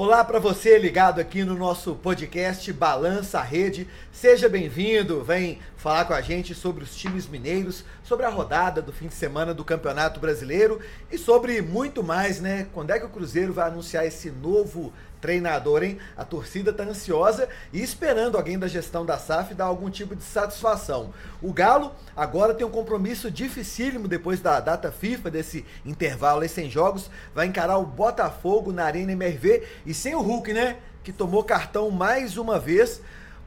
[0.00, 3.88] Olá para você ligado aqui no nosso podcast Balança Rede.
[4.12, 5.24] Seja bem-vindo.
[5.24, 9.14] Vem falar com a gente sobre os times mineiros, sobre a rodada do fim de
[9.14, 10.78] semana do Campeonato Brasileiro
[11.10, 12.68] e sobre muito mais, né?
[12.72, 15.98] Quando é que o Cruzeiro vai anunciar esse novo treinador, hein?
[16.16, 20.22] A torcida tá ansiosa e esperando alguém da gestão da SAF dar algum tipo de
[20.22, 21.12] satisfação.
[21.42, 26.70] O Galo agora tem um compromisso dificílimo depois da data FIFA, desse intervalo aí sem
[26.70, 30.76] jogos, vai encarar o Botafogo na Arena MRV e sem o Hulk, né?
[31.02, 33.00] Que tomou cartão mais uma vez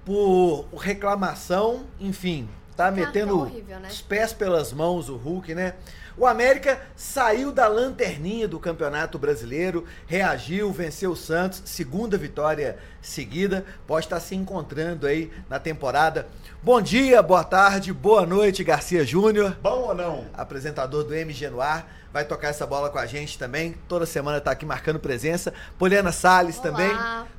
[0.06, 3.88] por reclamação, enfim, tá metendo horrível, né?
[3.90, 5.76] os pés pelas mãos o Hulk, né?
[6.22, 13.66] O América saiu da lanterninha do Campeonato Brasileiro, reagiu, venceu o Santos, segunda vitória seguida,
[13.88, 16.28] pode estar se encontrando aí na temporada.
[16.64, 19.58] Bom dia, boa tarde, boa noite, Garcia Júnior.
[19.64, 20.28] Bom ou não?
[20.32, 23.74] Apresentador do MG Noir vai tocar essa bola com a gente também.
[23.88, 25.52] Toda semana está aqui marcando presença.
[25.80, 26.64] Poliana Salles Olá.
[26.64, 26.92] também,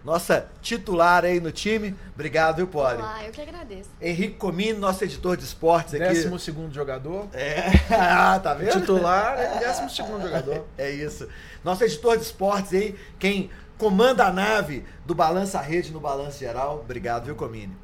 [0.04, 1.94] nossa titular aí no time.
[2.12, 2.96] Obrigado, viu, Poli?
[2.96, 3.90] Olá, eu que agradeço.
[4.00, 6.02] Henrique Comino, nosso editor de esportes aqui.
[6.02, 7.28] Décimo segundo jogador.
[7.32, 8.72] É, ah, tá vendo?
[8.72, 10.66] Titular é décimo segundo jogador.
[10.76, 11.28] É isso.
[11.62, 16.80] Nosso editor de esportes aí, quem comanda a nave do Balança Rede no Balanço Geral.
[16.80, 17.76] Obrigado, viu, Comini?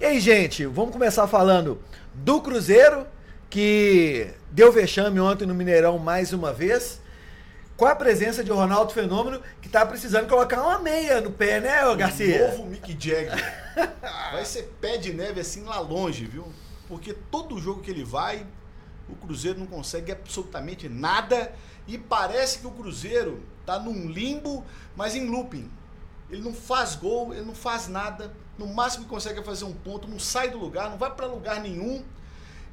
[0.00, 1.82] E aí, gente, vamos começar falando
[2.14, 3.04] do Cruzeiro
[3.50, 7.00] que deu vexame ontem no Mineirão mais uma vez.
[7.76, 11.84] Com a presença de Ronaldo Fenômeno, que tá precisando colocar uma meia no pé, né,
[11.84, 12.46] ô Garcia?
[12.46, 13.74] O novo Mick Jagger.
[14.30, 16.46] vai ser pé de neve assim lá longe, viu?
[16.86, 18.46] Porque todo jogo que ele vai,
[19.08, 21.52] o Cruzeiro não consegue absolutamente nada.
[21.88, 25.68] E parece que o Cruzeiro tá num limbo, mas em looping.
[26.30, 28.32] Ele não faz gol, ele não faz nada.
[28.58, 31.60] No máximo que consegue fazer um ponto, não sai do lugar, não vai para lugar
[31.60, 32.04] nenhum.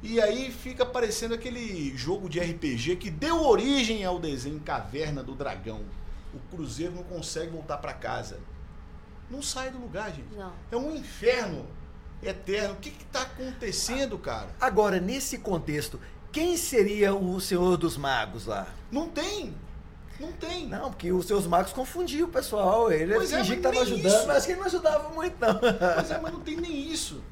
[0.02, 5.34] E aí fica parecendo aquele jogo de RPG que deu origem ao desenho Caverna do
[5.34, 5.82] Dragão.
[6.34, 8.38] O Cruzeiro não consegue voltar para casa.
[9.30, 10.34] Não sai do lugar, gente.
[10.36, 10.52] Não.
[10.70, 11.66] É um inferno
[12.22, 12.74] eterno.
[12.74, 14.48] O que está acontecendo, cara?
[14.60, 18.68] Agora, nesse contexto, quem seria o Senhor dos Magos lá?
[18.90, 19.54] Não tem.
[20.18, 20.66] Não tem.
[20.66, 22.90] Não, porque os seus magos confundiam o pessoal.
[22.90, 24.26] Ele pois fingia é, que estava ajudando, isso.
[24.26, 25.58] mas que ele não ajudava muito, não.
[25.58, 27.22] Pois é, mas não tem nem isso.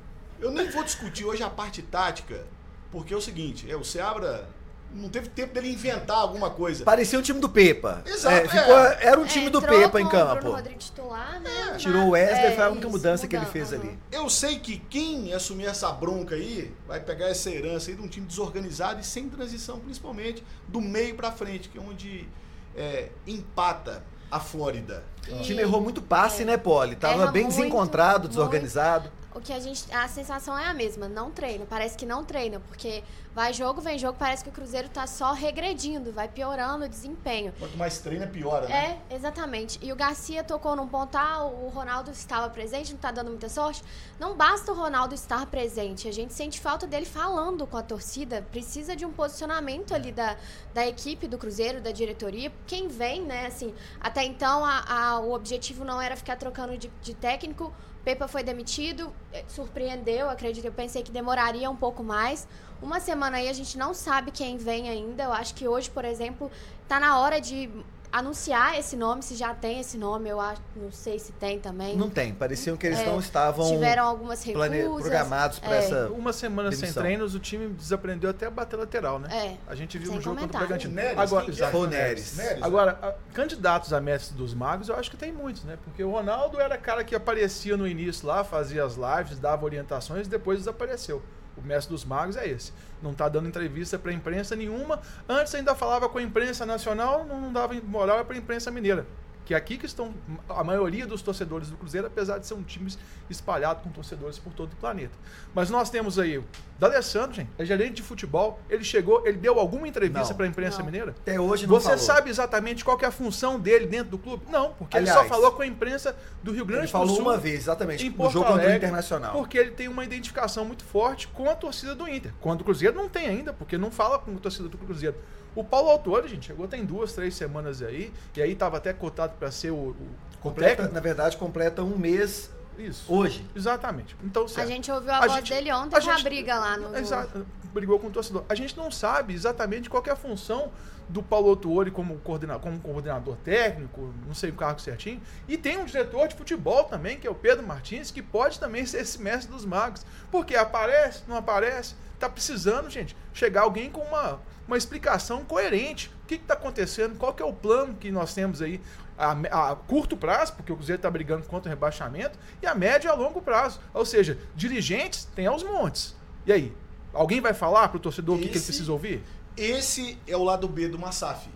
[0.41, 2.45] Eu nem vou discutir hoje a parte tática,
[2.91, 4.47] porque é o seguinte, é, o Seabra
[4.95, 6.85] não teve tempo dele inventar alguma coisa.
[6.85, 8.03] Parecia o time do Pepa.
[8.07, 8.35] Exato.
[8.35, 8.99] É, ficou, é.
[9.01, 10.55] Era um time é, do Pepa em campo.
[10.79, 11.73] Titular, né?
[11.73, 11.77] É.
[11.77, 13.81] Tirou o Wesley, foi a única mudança que ele fez uhum.
[13.81, 13.99] ali.
[14.13, 18.09] Eu sei que quem assumir essa bronca aí vai pegar essa herança aí de um
[18.09, 22.29] time desorganizado e sem transição, principalmente do meio para frente, que é onde
[22.77, 25.05] é, empata a Flórida.
[25.31, 26.47] O time errou muito passe, é.
[26.47, 26.97] né, Poli?
[26.97, 29.11] Tava bem muito, desencontrado, desorganizado.
[29.11, 29.93] Muito o que a gente.
[29.93, 31.67] A sensação é a mesma, não treina.
[31.69, 33.03] Parece que não treina, porque
[33.35, 37.53] vai jogo, vem jogo, parece que o Cruzeiro tá só regredindo, vai piorando o desempenho.
[37.59, 39.01] Quanto mais treina, piora, né?
[39.11, 39.79] É, exatamente.
[39.83, 43.83] E o Garcia tocou num pontal, o Ronaldo estava presente, não tá dando muita sorte.
[44.19, 48.47] Não basta o Ronaldo estar presente, a gente sente falta dele falando com a torcida,
[48.51, 50.37] precisa de um posicionamento ali da,
[50.73, 52.53] da equipe do Cruzeiro, da diretoria.
[52.67, 56.91] Quem vem, né, assim, até então a, a o objetivo não era ficar trocando de,
[57.03, 57.73] de técnico
[58.05, 60.67] Pepa foi demitido, eh, surpreendeu, acredito.
[60.67, 62.47] Eu pensei que demoraria um pouco mais.
[62.85, 65.25] Uma semana aí a gente não sabe quem vem ainda.
[65.25, 66.51] Eu acho que hoje, por exemplo,
[66.83, 67.71] está na hora de
[68.13, 71.97] anunciar esse nome, se já tem esse nome, eu acho, não sei se tem também.
[71.97, 75.79] Não tem, pareciam que eles é, não estavam tiveram algumas recusas, programados para é.
[75.79, 76.93] essa uma semana demissão.
[76.93, 79.29] sem treinos, o time desaprendeu até a bater lateral, né?
[79.35, 79.57] É.
[79.67, 80.95] A gente viu um jogo contra o Bragantino.
[80.95, 82.37] Neres, Agora, exato, o Neres.
[82.37, 82.63] Neres.
[82.63, 85.77] Agora, a, candidatos a mestre dos magos, eu acho que tem muitos, né?
[85.83, 90.29] Porque o Ronaldo era cara que aparecia no início lá, fazia as lives, dava orientações
[90.29, 91.21] e depois desapareceu.
[91.57, 92.73] O mestre dos magos é esse.
[93.03, 95.01] Não está dando entrevista para imprensa nenhuma.
[95.29, 99.07] Antes ainda falava com a imprensa nacional, não dava moral para a imprensa mineira
[99.45, 100.15] que é aqui que estão
[100.49, 102.91] a maioria dos torcedores do Cruzeiro, apesar de ser um time
[103.29, 105.15] espalhado com torcedores por todo o planeta.
[105.55, 106.43] Mas nós temos aí
[106.79, 110.79] D'Alessandro, gente, é gerente de futebol, ele chegou, ele deu alguma entrevista para a imprensa
[110.79, 110.87] não.
[110.87, 111.11] mineira?
[111.11, 111.99] Até hoje não Você falou.
[111.99, 114.45] sabe exatamente qual é a função dele dentro do clube?
[114.51, 117.01] Não, porque Aliás, ele só falou com a imprensa do Rio Grande do Sul.
[117.01, 119.33] Ele falou uma vez, exatamente, no jogo contra o Internacional.
[119.33, 122.33] Porque ele tem uma identificação muito forte com a torcida do Inter.
[122.41, 125.17] Quando o Cruzeiro não tem ainda, porque não fala com a torcida do Cruzeiro.
[125.55, 129.35] O Paulo Autori, gente, chegou tem duas, três semanas aí, e aí estava até cotado
[129.39, 129.97] para ser o, o
[130.41, 133.13] completa, Na verdade, completa um mês isso.
[133.13, 133.45] Hoje.
[133.55, 134.17] Exatamente.
[134.23, 134.67] Então, certo.
[134.67, 136.97] A gente ouviu a, a voz gente, dele ontem a gente, briga lá no.
[136.97, 138.45] Exato, brigou com o torcedor.
[138.49, 140.71] A gente não sabe exatamente qual é a função
[141.09, 145.21] do Paulo Autuori como coordenador, como coordenador técnico, não sei o cargo certinho.
[145.47, 148.85] E tem um diretor de futebol também, que é o Pedro Martins, que pode também
[148.87, 150.05] ser esse mestre dos magos.
[150.31, 151.95] Porque aparece, não aparece.
[152.19, 156.11] Tá precisando, gente, chegar alguém com uma uma explicação coerente.
[156.25, 157.17] O que está acontecendo?
[157.17, 158.81] Qual que é o plano que nós temos aí?
[159.17, 159.33] A,
[159.71, 163.11] a curto prazo, porque o Cruzeiro está brigando contra o rebaixamento, e a médio e
[163.11, 163.81] a longo prazo.
[163.93, 166.17] Ou seja, dirigentes tem aos montes.
[166.47, 166.75] E aí?
[167.13, 169.23] Alguém vai falar para o torcedor o que, que ele precisa ouvir?
[169.57, 171.49] Esse é o lado B do Massaf.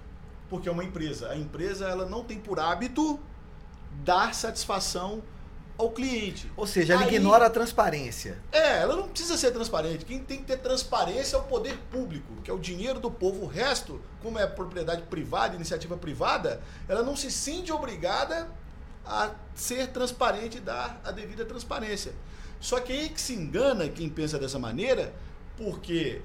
[0.49, 1.31] Porque é uma empresa.
[1.31, 3.19] A empresa ela não tem por hábito
[4.05, 5.23] dar satisfação
[5.79, 6.51] ao cliente.
[6.57, 8.37] Ou seja, ela Aí- ignora a transparência.
[8.51, 10.05] É, ela não precisa ser transparente.
[10.05, 13.45] Quem tem que ter transparência é o poder público, que é o dinheiro do povo.
[13.45, 18.49] O resto, como é propriedade privada, iniciativa privada, ela não se sente obrigada
[19.07, 22.13] a ser transparente e dar a devida transparência.
[22.61, 25.15] Só que aí que se engana quem pensa dessa maneira,
[25.57, 26.21] porque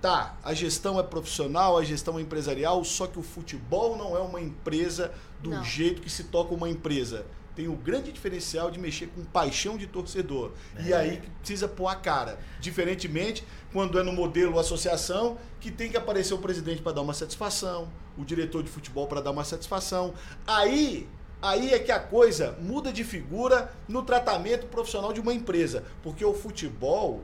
[0.00, 4.20] tá, a gestão é profissional, a gestão é empresarial, só que o futebol não é
[4.20, 5.64] uma empresa do Não.
[5.64, 7.26] jeito que se toca uma empresa.
[7.54, 10.52] Tem o grande diferencial de mexer com paixão de torcedor.
[10.86, 12.38] E aí que precisa pôr a cara.
[12.60, 17.14] Diferentemente, quando é no modelo associação, que tem que aparecer o presidente para dar uma
[17.14, 20.14] satisfação, o diretor de futebol para dar uma satisfação.
[20.46, 21.06] Aí,
[21.42, 25.84] aí é que a coisa muda de figura no tratamento profissional de uma empresa.
[26.02, 27.22] Porque o futebol,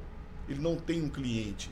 [0.48, 1.70] ele não tem um cliente.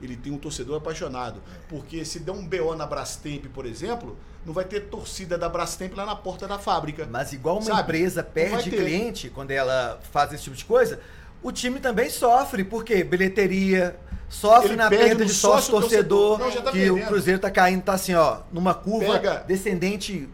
[0.00, 1.42] Ele tem um torcedor apaixonado.
[1.68, 5.94] Porque se der um BO na Brastemp, por exemplo, não vai ter torcida da Brastemp
[5.96, 7.08] lá na porta da fábrica.
[7.10, 7.80] Mas igual uma Sabe?
[7.82, 11.00] empresa perde cliente quando ela faz esse tipo de coisa,
[11.42, 13.96] o time também sofre, porque bilheteria,
[14.28, 16.38] sofre Ele na perde perda de sócio torcedor, sócio-torcedor.
[16.38, 17.02] Não, já tá que perdendo.
[17.04, 19.44] o Cruzeiro tá caindo, tá assim, ó, numa curva Pega.
[19.46, 20.28] descendente.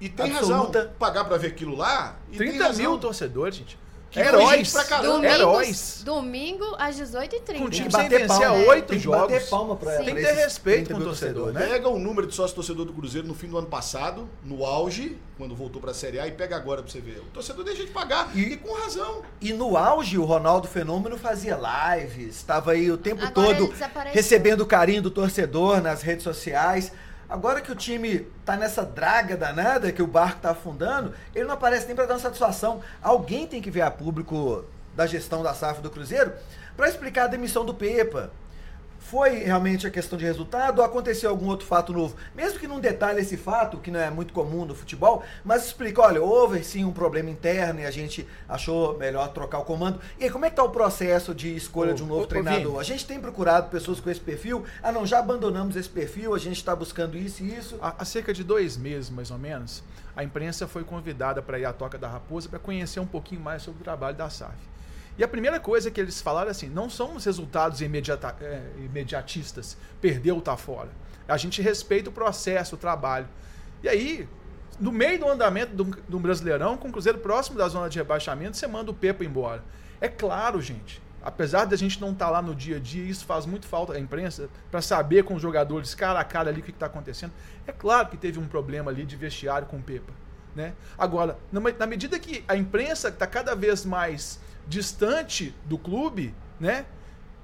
[0.00, 0.78] E tem Absoluta.
[0.78, 0.94] razão.
[0.98, 2.16] Pagar pra ver aquilo lá.
[2.32, 2.78] E tem 30 razão.
[2.82, 3.78] mil torcedores, gente.
[4.10, 4.72] Que Heróis.
[4.72, 5.12] pra caramba.
[5.12, 6.02] Domingo, Heróis.
[6.04, 7.58] domingo às 18h30.
[7.58, 9.20] Com Tem time que bater vencer palma, oito tem que jogos.
[9.20, 10.04] bater palma pra, Sim.
[10.04, 11.68] Tem que ter respeito 30 com o torcedor, torcedores.
[11.68, 11.74] né?
[11.76, 15.16] Pega o número de sócio torcedor do Cruzeiro no fim do ano passado, no auge,
[15.38, 17.18] quando voltou pra Série A, e pega agora pra você ver.
[17.20, 18.30] O torcedor deixa de pagar.
[18.36, 19.22] E- E, com razão.
[19.40, 21.56] E no auge, o Ronaldo Fenômeno fazia
[21.96, 23.72] lives, estava aí o tempo Agora todo
[24.12, 26.90] recebendo o carinho do torcedor nas redes sociais.
[27.30, 31.54] Agora que o time tá nessa draga danada, que o barco tá afundando, ele não
[31.54, 32.82] aparece nem para dar uma satisfação.
[33.00, 34.64] Alguém tem que ver a público
[34.96, 36.32] da gestão da SAF do Cruzeiro
[36.76, 38.32] para explicar a demissão do Pepa.
[39.00, 42.14] Foi realmente a questão de resultado ou aconteceu algum outro fato novo?
[42.34, 46.02] Mesmo que não detalhe esse fato, que não é muito comum no futebol, mas explica,
[46.02, 49.98] olha, houve sim um problema interno e a gente achou melhor trocar o comando.
[50.18, 52.26] E aí, como é que tá o processo de escolha Ô, de um novo ô,
[52.26, 52.78] treinador?
[52.78, 54.64] A gente tem procurado pessoas com esse perfil.
[54.82, 57.78] Ah, não, já abandonamos esse perfil, a gente está buscando isso e isso.
[57.80, 59.82] Há, há cerca de dois meses, mais ou menos,
[60.14, 63.62] a imprensa foi convidada para ir à Toca da Raposa para conhecer um pouquinho mais
[63.62, 64.69] sobre o trabalho da SAF.
[65.20, 68.62] E a primeira coisa que eles falaram é assim: não são os resultados imediata- é,
[68.78, 70.88] imediatistas, perdeu, tá fora.
[71.28, 73.28] A gente respeita o processo, o trabalho.
[73.82, 74.26] E aí,
[74.80, 78.56] no meio do andamento do, do Brasileirão, com o Cruzeiro próximo da zona de rebaixamento,
[78.56, 79.62] você manda o Pepa embora.
[80.00, 81.02] É claro, gente.
[81.22, 84.00] Apesar da gente não estar lá no dia a dia, isso faz muito falta à
[84.00, 87.32] imprensa para saber com os jogadores cara a cara ali o que está acontecendo.
[87.66, 90.14] É claro que teve um problema ali de vestiário com o Pepa.
[90.56, 90.72] Né?
[90.96, 96.86] Agora, na medida que a imprensa está cada vez mais distante do clube, né?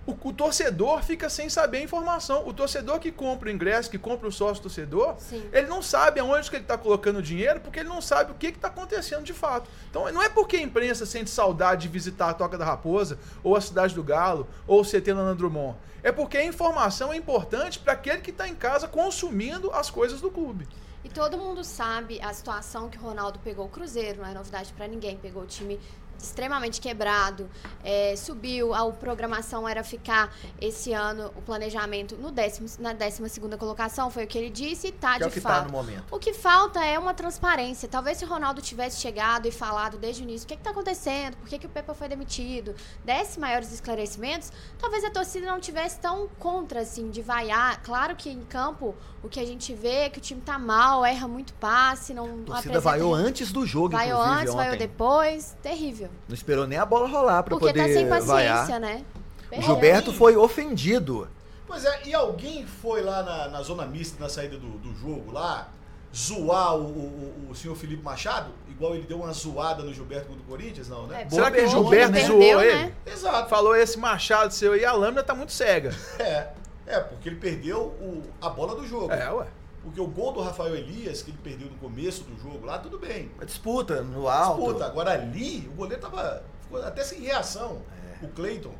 [0.06, 2.46] O, o torcedor fica sem saber a informação.
[2.46, 5.42] O torcedor que compra o ingresso, que compra o sócio torcedor, Sim.
[5.52, 8.34] ele não sabe aonde que ele está colocando o dinheiro, porque ele não sabe o
[8.34, 9.68] que está acontecendo de fato.
[9.90, 13.56] Então não é porque a imprensa sente saudade de visitar a Toca da Raposa, ou
[13.56, 15.76] a Cidade do Galo, ou o CT Nana Drummond.
[16.04, 20.20] É porque a informação é importante para aquele que está em casa consumindo as coisas
[20.20, 20.68] do clube.
[21.06, 24.72] E todo mundo sabe a situação que o Ronaldo pegou o Cruzeiro, não é novidade
[24.72, 25.16] pra ninguém.
[25.16, 25.80] Pegou o time
[26.18, 27.48] extremamente quebrado,
[27.82, 33.56] é, subiu, a programação era ficar esse ano, o planejamento no décimo, na 12 segunda
[33.56, 35.66] colocação, foi o que ele disse e tá Que é o de que tá fato.
[35.66, 36.04] no momento.
[36.10, 37.88] O que falta é uma transparência.
[37.88, 41.36] Talvez se o Ronaldo tivesse chegado e falado desde o início o que está acontecendo,
[41.36, 45.98] por que, que o Pepa foi demitido, desse maiores esclarecimentos, talvez a torcida não tivesse
[46.00, 47.80] tão contra, assim, de vaiar.
[47.82, 51.04] Claro que em campo o que a gente vê é que o time tá mal,
[51.04, 54.86] erra muito passe, não A torcida vaiou antes do jogo, Vaiou antes, vaiou ontem.
[54.86, 55.56] depois.
[55.62, 56.05] Terrível.
[56.28, 58.80] Não esperou nem a bola rolar para Porque poder tá sem paciência, vaiar.
[58.80, 59.04] né?
[59.46, 59.66] O Perdeu.
[59.66, 61.28] Gilberto foi ofendido.
[61.66, 65.32] Pois é, e alguém foi lá na, na zona mista, na saída do, do jogo
[65.32, 65.68] lá,
[66.14, 68.50] zoar o, o, o senhor Felipe Machado?
[68.68, 71.22] Igual ele deu uma zoada no Gilberto contra o Corinthians, não, né?
[71.22, 72.24] É, Será que o Gilberto né?
[72.24, 72.74] zoou Perdeu, ele?
[72.86, 72.92] né?
[73.06, 73.48] Exato.
[73.48, 75.94] Falou esse machado seu aí, a lâmina tá muito cega.
[76.18, 76.48] É,
[76.86, 79.12] é, porque ele perdeu o- a bola do jogo.
[79.12, 79.46] É, ué.
[79.86, 82.98] Porque o gol do Rafael Elias, que ele perdeu no começo do jogo lá, tudo
[82.98, 83.30] bem.
[83.40, 84.60] A disputa no alto.
[84.64, 84.84] Disputa.
[84.86, 87.82] Agora ali, o goleiro tava ficou até sem reação,
[88.20, 88.24] É.
[88.24, 88.74] o Cleiton.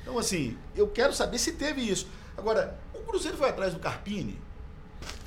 [0.00, 2.08] Então, assim, eu quero saber se teve isso.
[2.38, 4.40] Agora, o Cruzeiro foi atrás do Carpini?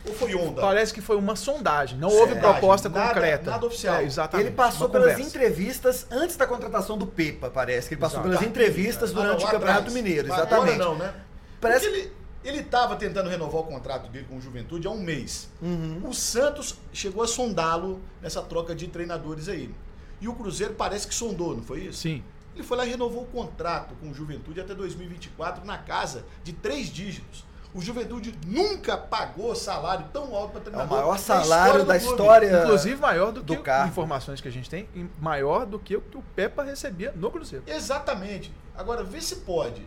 [0.05, 0.60] Ou foi onda?
[0.62, 3.51] Parece que foi uma sondagem, não houve Sondagem, proposta nada- concreta.
[3.51, 3.96] nada oficial.
[3.98, 4.48] É, exatamente.
[4.48, 5.29] Ele passou uma pelas conversa.
[5.29, 7.88] entrevistas antes da contratação do Pepa, parece.
[7.88, 8.29] que Ele passou Exato.
[8.29, 9.20] pelas Carpini, entrevistas né?
[9.20, 9.93] Ah, durante não, o Campeonato atrás.
[9.93, 10.77] Mineiro, Agora exatamente.
[10.79, 11.13] não, né?
[11.62, 15.00] Parece- Porque ele, Ele estava tentando renovar o contrato dele com o Juventude há um
[15.01, 15.50] mês.
[15.62, 16.01] Uhum.
[16.07, 19.73] O Santos chegou a sondá-lo nessa troca de treinadores aí.
[20.19, 22.00] E o Cruzeiro parece que sondou, não foi isso?
[22.00, 22.23] Sim.
[22.53, 26.53] Ele foi lá e renovou o contrato com o Juventude até 2024 na casa de
[26.53, 27.43] três dígitos.
[27.73, 30.97] O Juventude nunca pagou salário tão alto para É o treinador.
[30.97, 32.12] maior salário da do clube.
[32.21, 32.62] história.
[32.63, 33.89] Inclusive maior do do que carro.
[33.89, 34.88] informações que a gente tem,
[35.19, 37.63] maior do que o que o Pepa recebia no Cruzeiro.
[37.65, 38.53] Exatamente.
[38.77, 39.83] Agora, vê se pode.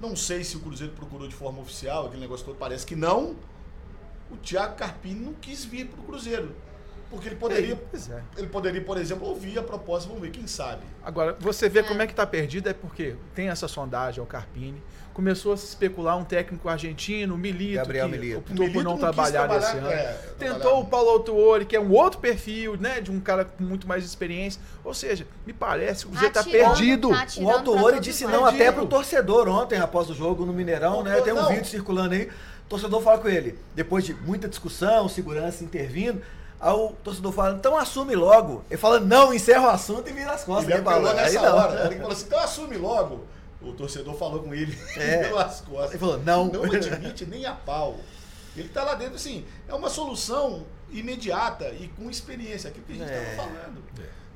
[0.00, 3.36] Não sei se o Cruzeiro procurou de forma oficial, aquele negócio todo parece que não.
[4.30, 6.54] O Thiago Carpini não quis vir para o Cruzeiro.
[7.10, 8.20] Porque ele poderia, Pois é.
[8.36, 10.82] ele poderia, por exemplo, ouvir a proposta, vamos ver, quem sabe.
[11.04, 11.82] Agora, você vê É.
[11.82, 14.82] como é que tá perdido, é porque tem essa sondagem ao Carpini,
[15.14, 18.38] começou a se especular um técnico argentino, Milito, Gabriel que Milito.
[18.38, 19.88] optou Milito por não não trabalhar trabalhar, nesse ano.
[19.90, 23.44] é, Tentou trabalhar- o Paulo Autuori, que é um outro perfil, né, de um cara
[23.44, 24.60] com muito mais experiência.
[24.84, 27.08] Ou seja, me parece que o Cruzeiro tá Atirando, perdido.
[27.10, 28.60] tá O todos disse não lados.
[28.60, 31.20] até pro torcedor ontem, após o jogo no Mineirão, né?
[31.20, 31.48] Tem um Não.
[31.48, 32.24] vídeo circulando aí.
[32.26, 36.20] O torcedor fala com ele, depois de muita discussão, segurança intervindo.
[36.60, 38.64] Aí o torcedor fala, então assume logo.
[38.70, 40.68] Ele fala, não, encerra o assunto e vira as costas.
[40.72, 40.90] Ele né?
[41.10, 41.56] Aí nessa não.
[41.56, 41.86] hora.
[41.86, 43.24] Ele falou assim, então assume logo.
[43.60, 45.24] O torcedor falou com ele É.
[45.28, 45.90] pelas costas.
[45.90, 46.46] Ele falou, não.
[46.46, 47.96] Não admite nem a pau.
[48.56, 52.96] Ele tá lá dentro, assim, é uma solução imediata e com experiência, aquilo que a
[52.96, 53.30] gente É.
[53.32, 53.82] estava falando.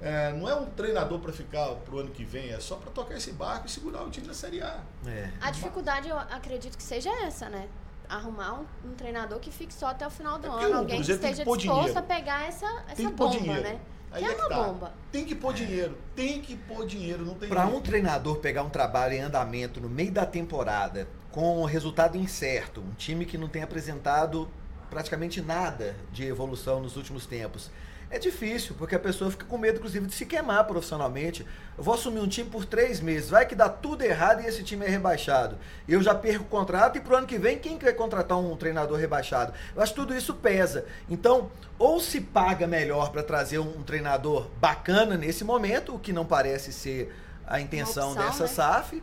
[0.02, 3.16] É, não é um treinador para ficar pro ano que vem, é só para tocar
[3.16, 4.80] esse barco e segurar o time na Série A.
[5.06, 5.28] É.
[5.40, 7.68] A dificuldade, eu acredito que seja essa, né?
[8.10, 10.78] Arrumar um, um treinador que fique só até o final do É ano.
[10.78, 11.98] Alguém que esteja disposto dinheiro.
[11.98, 13.62] a pegar essa, essa bomba, dinheiro.
[13.62, 13.80] né?
[14.12, 14.62] Aí que é é que uma tá.
[14.64, 14.92] bomba.
[15.12, 18.68] Tem que pôr dinheiro, tem que pôr dinheiro, não tem Para um treinador pegar um
[18.68, 23.48] trabalho em andamento no meio da temporada, com o resultado incerto, um time que não
[23.48, 24.48] tem apresentado
[24.90, 27.70] praticamente nada de evolução nos últimos tempos,
[28.10, 31.46] é difícil, porque a pessoa fica com medo, inclusive, de se queimar profissionalmente.
[31.78, 34.64] Eu vou assumir um time por três meses, vai que dá tudo errado e esse
[34.64, 35.56] time é rebaixado.
[35.88, 38.98] Eu já perco o contrato e pro ano que vem, quem quer contratar um treinador
[38.98, 39.52] rebaixado?
[39.76, 40.84] Eu acho que tudo isso pesa.
[41.08, 46.12] Então, ou se paga melhor para trazer um, um treinador bacana nesse momento, o que
[46.12, 47.14] não parece ser
[47.46, 48.48] a intenção opção, dessa né?
[48.48, 49.02] SAF,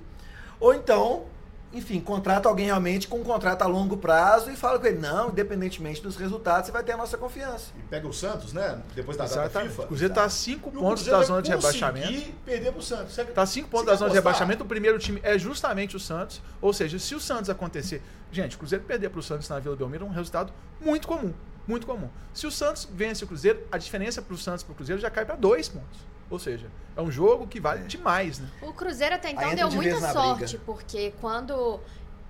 [0.60, 1.26] ou então,
[1.74, 5.30] enfim, contrata alguém realmente com um contrato a longo prazo e fala com ele, não,
[5.30, 7.72] independentemente dos resultados, você vai ter a nossa confiança.
[7.78, 8.82] E pega o Santos, né?
[8.96, 9.70] Depois da data Exatamente.
[9.72, 9.84] FIFA.
[9.84, 12.32] O Cruzeiro tá a cinco E o pontos Cruzeiro da zona de rebaixamento.
[12.46, 13.14] perder pro Santos.
[13.14, 14.64] Você- Tá cinco pontos você da zona de rebaixamento.
[14.64, 16.42] O primeiro time é justamente o Santos.
[16.62, 18.02] Ou seja, se o Santos acontecer.
[18.32, 21.34] Gente, o Cruzeiro perder para o Santos na Vila Belmiro é um resultado muito comum.
[21.68, 22.10] Muito comum.
[22.34, 25.02] Se o Santos vence o Cruzeiro, a diferença para o Santos e para o Cruzeiro
[25.02, 26.00] já cai para dois pontos.
[26.30, 28.48] Ou seja, é um jogo que vale demais, né?
[28.62, 31.80] O Cruzeiro até então deu de muita sorte, porque quando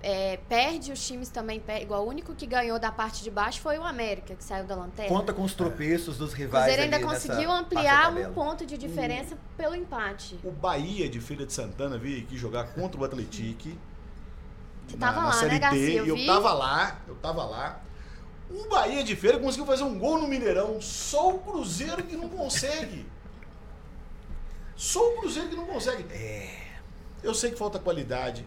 [0.00, 1.84] é, perde, os times também perdem.
[1.84, 4.76] Igual o único que ganhou da parte de baixo foi o América, que saiu da
[4.76, 5.08] lanterna.
[5.08, 6.66] Conta com os tropeços dos o rivais.
[6.66, 10.38] Cruzeiro ainda conseguiu ampliar um ponto de diferença pelo empate.
[10.44, 13.78] O Bahia de Feira de Santana veio aqui jogar contra o Atletique.
[14.86, 15.98] Você na, tava na lá, Série né, Garcia?
[15.98, 17.80] Eu e eu tava lá, eu tava lá.
[18.50, 20.80] O Bahia de Feira conseguiu fazer um gol no Mineirão.
[20.80, 23.04] Só o Cruzeiro que não consegue.
[24.78, 26.04] Só o Cruzeiro que não consegue.
[26.12, 26.68] É.
[27.22, 28.46] Eu sei que falta qualidade,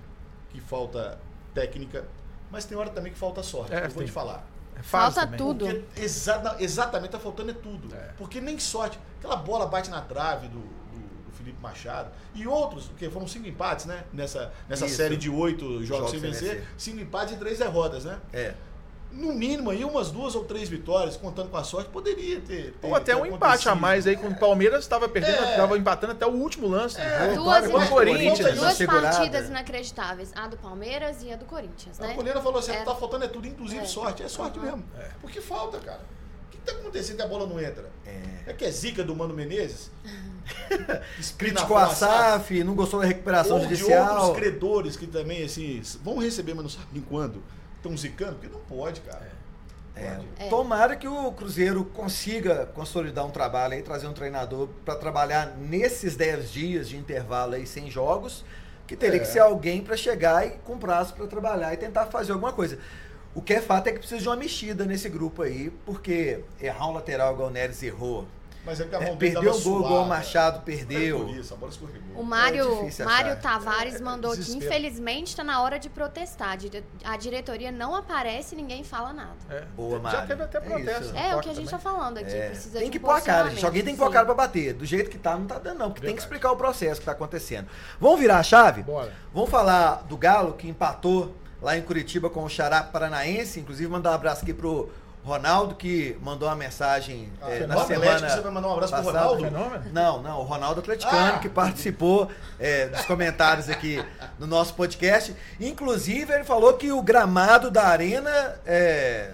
[0.50, 1.20] que falta
[1.54, 2.06] técnica,
[2.50, 3.74] mas tem hora também que falta sorte.
[3.74, 4.06] É, eu vou tem.
[4.06, 4.48] te falar.
[4.78, 5.38] É Falta também.
[5.38, 5.66] tudo.
[5.68, 7.94] Porque exa- exatamente, tá faltando é tudo.
[7.94, 8.14] É.
[8.18, 8.98] Porque nem sorte.
[9.20, 12.10] Aquela bola bate na trave do, do- do Felipe Machado.
[12.34, 14.06] E outros, porque foram cinco empates, né?
[14.14, 14.96] Nessa, nessa Isso.
[14.96, 16.50] série de oito jogos, Jogos sem sem vencer.
[16.56, 16.68] vencer.
[16.78, 18.18] Cinco empates e três derrotas, né?
[18.32, 18.56] É.
[19.12, 22.72] No mínimo aí, umas duas ou três vitórias, contando com a sorte, poderia ter.
[22.80, 25.52] ter Ou até ter um empate a mais aí, quando o Palmeiras estava perdendo, É.
[25.52, 27.00] estava empatando até o último lance.
[27.00, 27.34] É.
[27.36, 30.32] Duas, ina- Corinthians, duas partidas inacreditáveis.
[30.34, 32.14] A do Palmeiras e a do Corinthians, A né?
[32.14, 32.84] Coleira falou assim: É.
[32.84, 33.86] tá faltando é tudo, inclusive É.
[33.86, 34.24] sorte.
[34.24, 34.66] É sorte Uhum.
[34.66, 34.84] mesmo.
[35.20, 36.00] Porque falta, cara.
[36.48, 37.90] O que tá acontecendo que a bola não entra?
[38.06, 38.50] É.
[38.52, 39.92] É que é zica do Mano Menezes?
[41.38, 44.28] Criticou a SAF, não gostou da recuperação Ou de judicial.
[44.28, 47.44] outros credores que também, assim, vão receber, mas não sabem quando.
[47.82, 49.28] Estão zicando, porque não pode, cara.
[49.96, 50.20] É.
[50.40, 50.48] É.
[50.50, 56.16] Tomara que o Cruzeiro consiga consolidar um trabalho aí, trazer um treinador para trabalhar nesses
[56.16, 58.46] 10 dias de intervalo aí sem jogos,
[58.88, 59.20] que teria É.
[59.20, 62.78] que ser alguém para chegar e com prazo para trabalhar e tentar fazer alguma coisa.
[63.34, 66.88] O que é fato é que precisa de uma mexida nesse grupo aí, porque errar
[66.88, 68.26] um lateral igual o Neres errou,
[68.64, 71.26] Mas é que a é, mão dele perdeu o gol igual o Machado É perdeu.
[71.26, 72.22] por isso, a bola escorregou.
[72.22, 73.36] O Mário, É Mário.
[73.42, 74.66] Tavares É, é mandou aqui, desespero.
[74.68, 76.50] infelizmente está na hora de protestar.
[76.52, 79.32] A dire- A diretoria não aparece e ninguém fala nada.
[79.50, 79.62] É.
[79.76, 80.28] Boa, Já Mário.
[80.28, 81.18] teve até É protesto.
[81.18, 81.64] É o que a gente também.
[81.66, 82.32] está falando aqui.
[82.32, 83.66] É, Precisa tem que um pôr a cara, gente.
[83.66, 84.74] Alguém tem que pôr a cara pra bater.
[84.74, 85.88] Do jeito que tá, não tá dando, não.
[85.90, 86.24] Porque tem que Verdade.
[86.24, 87.68] explicar o processo que tá acontecendo.
[88.00, 88.84] Vamos virar a chave?
[88.84, 89.12] Bora.
[89.34, 93.60] Vamos falar do Galo, que empatou lá em Curitiba com o Xará Paranaense.
[93.60, 94.90] Inclusive, mandar um abraço aqui pro
[95.24, 98.30] Ronaldo que mandou uma mensagem Ah, é, na no Atlético, semana.
[98.30, 99.20] você vai mandar um abraço pro passada.
[99.26, 99.44] Ronaldo?
[99.44, 99.84] Fenômeno?
[99.94, 101.40] Não, não, o Ronaldo Atleticano Ah!
[101.40, 102.28] que participou
[102.60, 104.04] é, dos comentários aqui
[104.40, 105.36] no nosso podcast.
[105.60, 109.32] Inclusive, ele falou que o gramado da arena é,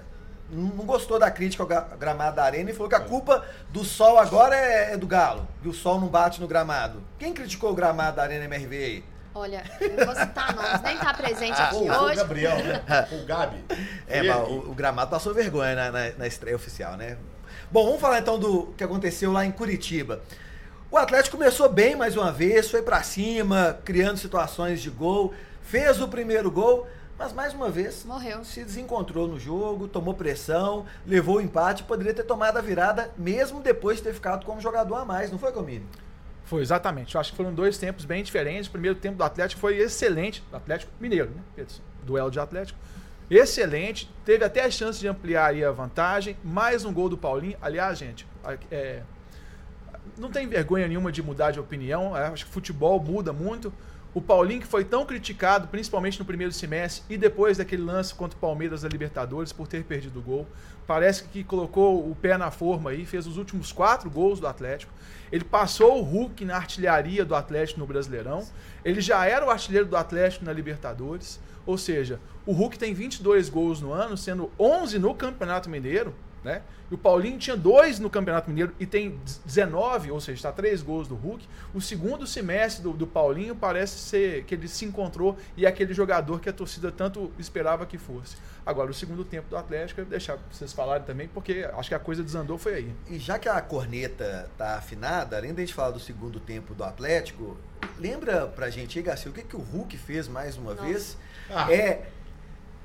[0.49, 3.83] não gostou da crítica ao gra- gramado da arena e falou que a culpa do
[3.85, 5.47] sol agora é, é do Galo.
[5.63, 7.01] E o sol não bate no gramado.
[7.17, 9.03] Quem criticou o gramado da arena MRV aí?
[9.37, 9.63] Olha,
[9.97, 12.15] não vou citar nomes, nem tá presente aqui Pô, foi o hoje.
[12.15, 12.83] Gabriel, né?
[13.11, 13.63] O Gabi.
[14.07, 17.17] É, mas o, o gramado passou vergonha na, na- na estreia oficial, né?
[17.71, 20.21] Bom, vamos falar então do que aconteceu lá em Curitiba.
[20.89, 26.01] O Atlético começou bem mais uma vez, foi pra cima, criando situações de gol, fez
[26.01, 26.87] o primeiro gol,
[27.19, 28.43] mas mais uma vez Morreu.
[28.45, 33.59] se desencontrou no jogo, tomou pressão, levou o empate, poderia ter tomado a virada mesmo
[33.59, 35.85] depois de ter ficado como jogador a mais, não foi, Comini?
[36.47, 37.13] Foi, exatamente.
[37.13, 38.67] Eu acho que foram dois tempos bem diferentes.
[38.67, 40.41] O primeiro tempo do Atlético foi excelente.
[40.51, 41.41] Atlético Mineiro, né?
[41.55, 41.75] Pedro?
[42.03, 42.79] Duelo de Atlético.
[43.29, 44.09] Excelente.
[44.23, 46.37] Teve até a chance de ampliar aí a vantagem.
[46.41, 47.57] Mais um gol do Paulinho.
[47.61, 48.25] Aliás, gente,
[48.71, 49.01] é,
[50.17, 52.15] não tem vergonha nenhuma de mudar de opinião.
[52.15, 53.73] Acho que futebol muda muito.
[54.17, 58.35] O Paulinho, que foi tão criticado, principalmente no primeiro semestre, e depois daquele lance contra
[58.35, 60.47] o Palmeiras da Libertadores por ter perdido o gol,
[60.87, 64.91] parece que colocou o pé na forma aí, fez os últimos quatro gols do Atlético.
[65.31, 68.43] Ele passou o Hulk na artilharia do Atlético no Brasileirão.
[68.83, 71.39] Ele já era o artilheiro do Atlético na Libertadores.
[71.63, 76.15] Ou seja, o Hulk tem 22 gols no ano, sendo 11 no Campeonato Mineiro,
[76.47, 76.61] né?
[76.89, 80.81] E o Paulinho tinha dois no Campeonato Mineiro e tem 19, ou seja, está três
[80.81, 81.45] gols do Hulk.
[81.73, 85.93] O segundo semestre do, do Paulinho parece ser que ele se encontrou e é aquele
[85.93, 88.37] jogador que a torcida tanto esperava que fosse.
[88.65, 91.95] Agora, o segundo tempo do Atlético, eu vou deixar vocês falarem também, porque acho que
[91.95, 92.95] a coisa desandou foi aí.
[93.09, 96.73] E já que a corneta tá afinada, além de a gente falar do segundo tempo
[96.73, 97.57] do Atlético,
[97.99, 100.85] lembra pra gente aí, Garcia, o que, que o Hulk fez mais uma Nossa.
[100.85, 101.17] vez?
[101.49, 101.71] Ah.
[101.71, 102.07] É,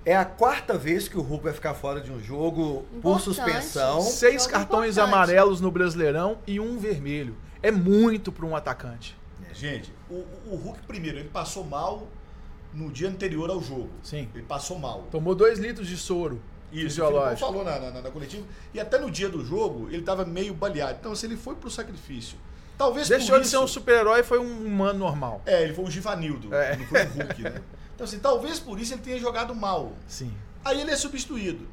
[0.04, 3.22] é a quarta vez que o Hulk vai ficar fora de um jogo por Importante.
[3.24, 4.00] suspensão.
[4.00, 5.14] Seis Jogo cartões importante.
[5.14, 7.36] amarelos no Brasileirão e um vermelho.
[7.62, 9.16] É muito para um atacante.
[9.54, 12.08] Gente, o, o Hulk, primeiro, ele passou mal
[12.74, 13.90] no dia anterior ao jogo.
[14.02, 14.28] Sim.
[14.34, 15.06] Ele passou mal.
[15.10, 16.40] Tomou dois litros de soro
[16.72, 17.46] Isso, o fisiológico.
[17.46, 18.44] falou na, na, na coletiva.
[18.74, 20.96] E até no dia do jogo, ele estava meio baleado.
[21.00, 22.36] Então, se ele foi pro sacrifício.
[22.78, 25.42] Talvez Deixou por de ser isso- um super-herói e foi um humano normal.
[25.46, 26.74] É, ele foi o Givanildo, É.
[26.76, 27.60] não foi o Hulk, né?
[28.02, 29.92] Então, assim, talvez por isso ele tenha jogado mal.
[30.08, 30.34] Sim.
[30.64, 31.68] Aí ele é substituído.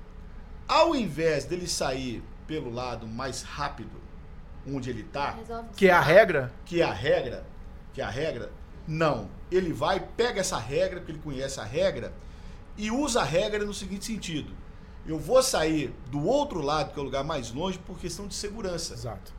[0.68, 4.00] Ao invés dele sair pelo lado mais rápido,
[4.68, 6.54] onde ele tá, Resolve Que é a regra.
[6.66, 7.48] que é a regra,
[7.94, 8.52] que é a regra,
[8.88, 9.28] não.
[9.52, 12.14] Ele vai, pega essa regra, porque ele conhece a regra,
[12.78, 14.54] e usa a regra no seguinte sentido.
[15.08, 18.36] Eu vou sair do outro lado, que é o lugar mais longe, por questão de
[18.36, 18.94] segurança.
[18.94, 19.34] Exato.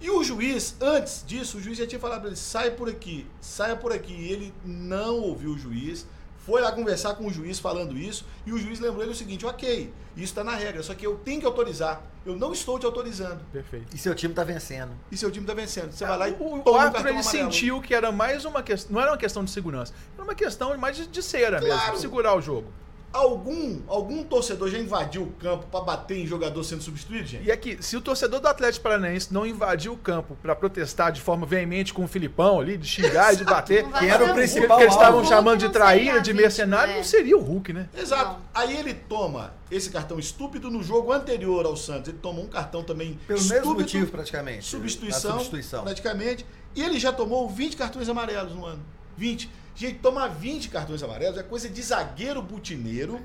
[0.00, 3.24] E o juiz, antes disso, o juiz já tinha falado para ele, saia por aqui,
[3.40, 4.12] saia por aqui.
[4.12, 6.04] E ele não ouviu o juiz,
[6.44, 9.46] foi lá conversar com o juiz falando isso, e o juiz lembrou ele o seguinte,
[9.46, 12.02] ok, isso está na regra, só que eu tenho que autorizar.
[12.26, 13.40] Eu não estou te autorizando.
[13.52, 13.94] Perfeito.
[13.94, 14.92] E seu time tá vencendo.
[15.12, 15.92] E seu time está vencendo.
[15.92, 17.22] Você vai lá e o, o árbitro ele amarelo.
[17.22, 18.92] sentiu que era mais uma questão.
[18.94, 21.74] Não era uma questão de segurança, era uma questão mais de, de cera Claro.
[21.80, 22.72] mesmo, de segurar o jogo.
[23.14, 27.44] Algum, algum torcedor já invadiu o campo para bater em jogador sendo substituído, gente?
[27.46, 31.20] E aqui, se o torcedor do Atlético Paranaense não invadir o campo para protestar de
[31.20, 34.78] forma veemente com o Filipão ali, de xingar e de bater, Que era o principal
[34.78, 36.96] que eles estavam chamando de traíra, de mercenário, é.
[36.96, 37.88] não seria o Hulk, né?
[37.96, 38.30] Exato.
[38.32, 38.38] Não.
[38.52, 42.08] Aí ele toma esse cartão estúpido no jogo anterior ao Santos.
[42.08, 43.60] Ele tomou um cartão também Pelo estúpido.
[43.66, 44.64] mesmo motivo, praticamente.
[44.64, 45.84] substituição, substituição.
[45.84, 46.44] praticamente.
[46.74, 48.82] E ele já tomou 20 cartões amarelos no ano.
[49.16, 49.48] 20.
[49.74, 53.20] Gente, tomar 20 cartões amarelos é coisa de zagueiro butineiro.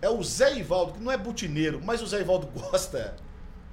[0.00, 0.08] É.
[0.08, 3.16] o Zé Ivaldo, que não é butineiro, mas o Zé Ivaldo gosta.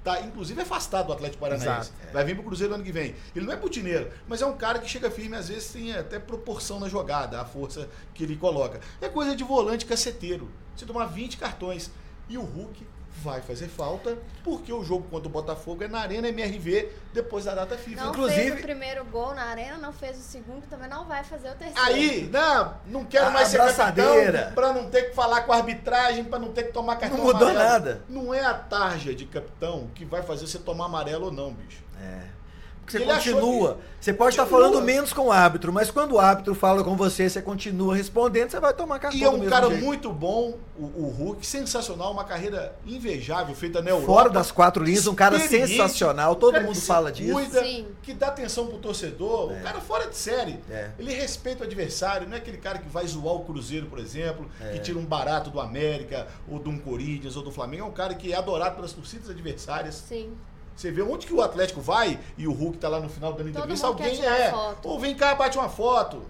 [0.02, 1.90] Tá, inclusive afastado do Atlético Paranaense.
[1.90, 3.14] Exato, Vai vir pro Cruzeiro ano que vem.
[3.36, 6.18] Ele não é butineiro, mas é um cara que chega firme, às vezes tem até
[6.18, 8.80] proporção na jogada, a força que ele coloca.
[9.00, 10.50] É coisa de volante caceteiro.
[10.74, 11.90] Você tomar 20 cartões.
[12.30, 12.86] E o Hulk
[13.22, 17.54] vai fazer falta, porque o jogo contra o Botafogo é na Arena MRV depois da
[17.54, 18.04] data FIFA.
[18.04, 21.22] Não Inclusive- fez o primeiro gol na arena, não fez o segundo, também não vai
[21.24, 21.82] fazer o terceiro.
[21.82, 24.14] Aí, não, não quero A mais ser capitão
[24.54, 27.24] pra não ter que falar com a arbitragem, pra não ter que tomar cartão Não
[27.26, 27.70] mudou amarelo.
[27.70, 28.02] nada.
[28.08, 31.82] Não é a tarja de capitão que vai fazer você tomar amarelo ou não, bicho.
[32.02, 32.39] É.
[32.84, 33.74] Porque você continua.
[33.74, 34.68] que- Você pode estar Continua.
[34.70, 38.50] falando menos com o árbitro, mas quando o árbitro fala com você, você continua respondendo,
[38.50, 39.84] você vai tomar cartão E é do um mesmo cara jeito.
[39.84, 44.06] muito bom, o, o Hulk, sensacional, uma carreira invejável, feita na Europa.
[44.06, 47.32] Fora das quatro linhas, um cara sensacional, todo cara mundo fala disso.
[47.32, 47.86] Cuida, Sim.
[48.02, 50.58] que dá atenção pro torcedor, um cara fora de série.
[50.70, 50.90] É.
[50.98, 54.48] Ele respeita o adversário, não é aquele cara que vai zoar o Cruzeiro, por exemplo,
[54.62, 54.70] É.
[54.72, 57.84] que tira um barato do América, ou de um Corinthians, ou do Flamengo.
[57.84, 59.94] É um cara que é adorado pelas torcidas adversárias.
[59.94, 60.32] Sim.
[60.80, 63.50] Você vê onde que o Atlético vai e o Hulk tá lá no final dando
[63.50, 64.50] entrevista, alguém é.
[64.82, 66.22] Ou vem cá, bate uma foto.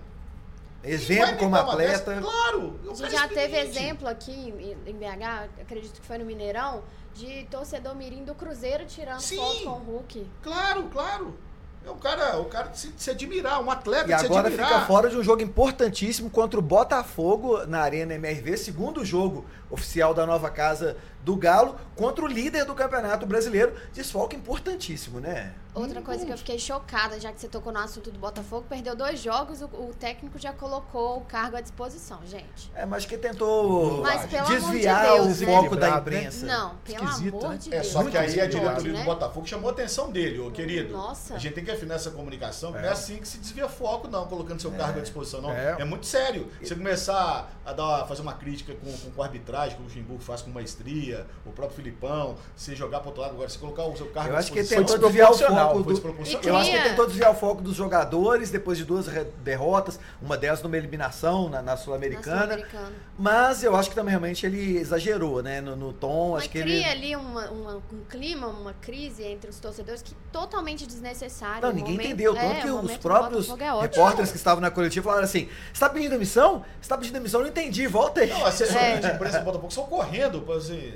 [0.82, 2.14] Exemplo como atleta.
[2.16, 2.20] dessa?
[2.20, 2.80] Claro.
[2.84, 6.24] A o gente é já teve exemplo aqui em, em BH, acredito que foi no
[6.24, 6.82] Mineirão,
[7.14, 9.36] de torcedor mirim do Cruzeiro tirando Sim.
[9.36, 10.26] foto com o Hulk.
[10.42, 11.38] Claro, claro.
[11.86, 14.26] É um cara, o cara de se, de se admirar, um atleta E de se
[14.26, 14.68] agora admirar.
[14.68, 20.12] fica fora de um jogo importantíssimo contra o Botafogo na Arena MRV, segundo jogo oficial
[20.12, 23.72] da nova casa do Galo, contra o líder do Campeonato Brasileiro.
[23.94, 25.54] Desfalque importantíssimo, né?
[25.72, 28.96] Outra coisa que eu fiquei chocada, já que você tocou no assunto do Botafogo, perdeu
[28.96, 32.72] dois jogos, o, o técnico já colocou o cargo à disposição, gente.
[32.74, 35.46] É, mas que tentou Mas amor de desviar Deus, o né?
[35.46, 36.16] foco da Desequilibrado, né?
[36.16, 36.46] imprensa.
[36.46, 37.56] Não, pelo Esquisito, amor né?
[37.58, 37.86] de É, Deus.
[37.86, 39.04] só que aí a diretoria pode, do né?
[39.04, 40.92] Botafogo chamou a atenção dele, ô querido.
[40.92, 41.34] Nossa.
[41.34, 44.26] A gente tem que afinar essa comunicação, não é assim que se desvia foco, não,
[44.26, 45.50] colocando seu cargo à disposição, não.
[45.52, 45.76] É.
[45.80, 46.48] É, muito sério.
[46.62, 50.22] Você começar a dar, fazer uma crítica com, com, com a arbitragem, que o Luxemburgo
[50.22, 53.96] faz com maestria, o próprio Filipão, você jogar pro outro lado agora, você colocar o
[53.96, 54.84] seu cargo Eu à que disposição.
[54.84, 56.48] tentou desviar o foco do...
[56.48, 59.06] Eu acho que tentou desviar o foco dos jogadores depois de duas
[59.42, 62.54] derrotas, uma delas numa eliminação na, na Na Sul-Americana.
[62.54, 62.92] Sul-Americana.
[63.18, 65.60] Mas eu acho que também realmente ele exagerou, né?
[65.60, 67.14] No, no tom, Mas acho que cria ele.
[67.14, 71.59] ali uma, uma- um clima, uma crise entre os torcedores que totalmente desnecessário.
[71.60, 72.36] Não, O ninguém momento- entendeu.
[72.36, 75.80] é, Tanto que o os próprios é repórteres que estavam na coletiva falaram assim: você
[75.80, 76.64] tá pedindo demissão?
[76.80, 77.40] Você tá pedindo demissão?
[77.40, 78.28] Não entendi, volta aí.
[78.30, 78.96] Não, assessoria É.
[78.98, 80.94] de imprensa do Botafogo são correndo, pra, assim,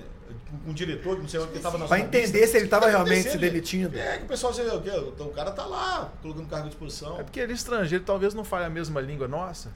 [0.67, 2.91] o diretor, que não sei onde que estava na zona entender se ele tava Tá
[2.93, 3.99] realmente se demitindo.
[3.99, 4.91] É, que o pessoal diz, o quê?
[5.15, 7.19] Então, o cara tá lá, colocando cargo à disposição.
[7.19, 9.71] É porque ele é estrangeiro, talvez não fale a mesma língua nossa.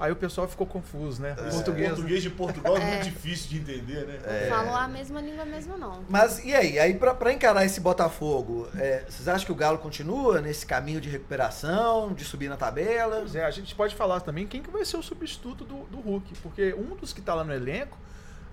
[0.00, 1.34] Aí o pessoal ficou confuso, né?
[1.38, 1.88] É, Português.
[1.88, 4.18] português de Portugal é, muito difícil de entender, né?
[4.24, 4.46] É.
[4.48, 6.04] Falam a mesma língua mesmo, não.
[6.08, 6.78] Mas e aí?
[6.78, 11.00] Aí pra, pra encarar esse Botafogo, é, vocês acham que o Galo continua nesse caminho
[11.00, 13.16] de recuperação, de subir na tabela?
[13.20, 15.98] Pois é, a gente pode falar também quem que vai ser o substituto do, do
[15.98, 17.98] Hulk, porque um dos que tá lá no elenco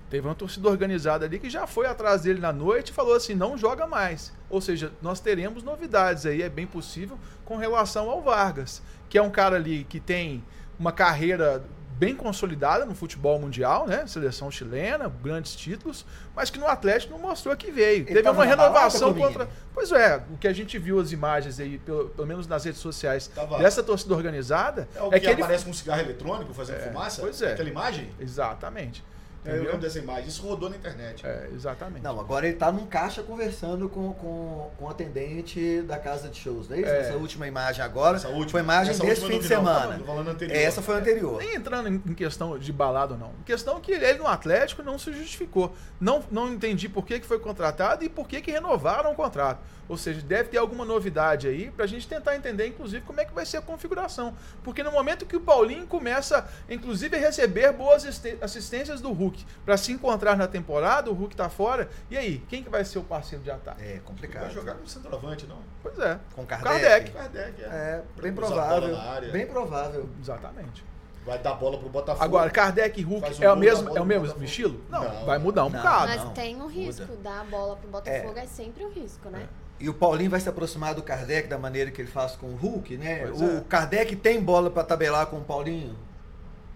[0.10, 3.34] teve uma torcida organizada ali que já foi atrás dele na noite e falou assim,
[3.34, 4.32] não joga mais.
[4.50, 9.22] Ou seja, nós teremos novidades aí, é bem possível, com relação ao Vargas, que é
[9.22, 10.44] um cara ali que tem
[10.80, 11.64] uma carreira
[11.98, 14.06] bem consolidada no futebol mundial, né?
[14.06, 18.02] Seleção chilena, grandes títulos, mas que no Atlético não mostrou que veio.
[18.02, 19.48] Ele Teve uma renovação contra.
[19.74, 22.82] Pois é, o que a gente viu as imagens aí, pelo, pelo menos nas redes
[22.82, 26.02] sociais, Tava- dessa torcida organizada, É o é que, que ele aparece com um cigarro
[26.02, 27.22] eletrônico fazendo É, fumaça?
[27.22, 27.54] pois é.
[27.54, 28.10] Aquela imagem?
[28.20, 29.02] Exatamente.
[29.46, 29.64] É, eu Entendeu?
[29.74, 30.28] lembro dessa imagem.
[30.28, 31.26] Isso rodou na internet.
[31.26, 32.02] É, exatamente.
[32.04, 36.38] Não, agora ele tá num caixa conversando com, com, com o atendente da casa de
[36.40, 36.90] shows, não é isso?
[36.90, 37.00] É.
[37.02, 40.00] Essa última imagem agora Essa última- foi imagem essa desse última fim eu de semana.
[40.06, 40.56] Falando anterior.
[40.58, 41.38] Essa foi a anterior.
[41.38, 43.32] Nem entrando em questão de balada ou não.
[43.40, 45.74] Em questão que ele no Atlético não se justificou.
[46.00, 49.60] Não, não entendi por que, que foi contratado e por que, que renovaram o contrato.
[49.88, 53.32] Ou seja, deve ter alguma novidade aí pra gente tentar entender, inclusive, como é que
[53.34, 54.34] vai ser a configuração.
[54.64, 58.04] Porque no momento que o Paulinho começa, inclusive, a receber boas
[58.42, 59.35] assistências do Hulk
[59.66, 61.90] pra se encontrar na temporada, o Hulk tá fora.
[62.10, 63.82] E aí, quem que vai ser o parceiro de ataque?
[63.84, 64.52] É Vai complicado.
[64.52, 65.58] jogar com centroavante, não.
[65.82, 66.20] Pois é.
[66.36, 66.80] Com Kardec.
[66.80, 67.12] Kardec.
[67.12, 67.66] Kardec, é.
[67.66, 68.92] É, bem provável.
[68.92, 69.32] na área.
[69.32, 70.10] Bem provável.
[70.22, 70.86] Exatamente.
[71.26, 72.24] Vai dar bola pro Botafogo.
[72.24, 74.46] Agora, Kardec e Hulk um é o mesmo, é o mesmo Botafogo.
[74.46, 74.82] estilo?
[74.90, 75.26] Não, Não.
[75.26, 75.80] vai mudar um Não.
[75.80, 76.08] bocado.
[76.08, 77.24] Mas não, tem um risco, muda.
[77.24, 79.50] dar a bola pro Botafogo é, sempre um risco, né?
[79.80, 82.56] E o Paulinho vai se aproximar do Kardec da maneira que ele faz com o
[82.56, 83.26] Hulk, né?
[83.28, 83.64] Pois o é.
[83.68, 85.96] Kardec tem bola pra tabelar com o Paulinho?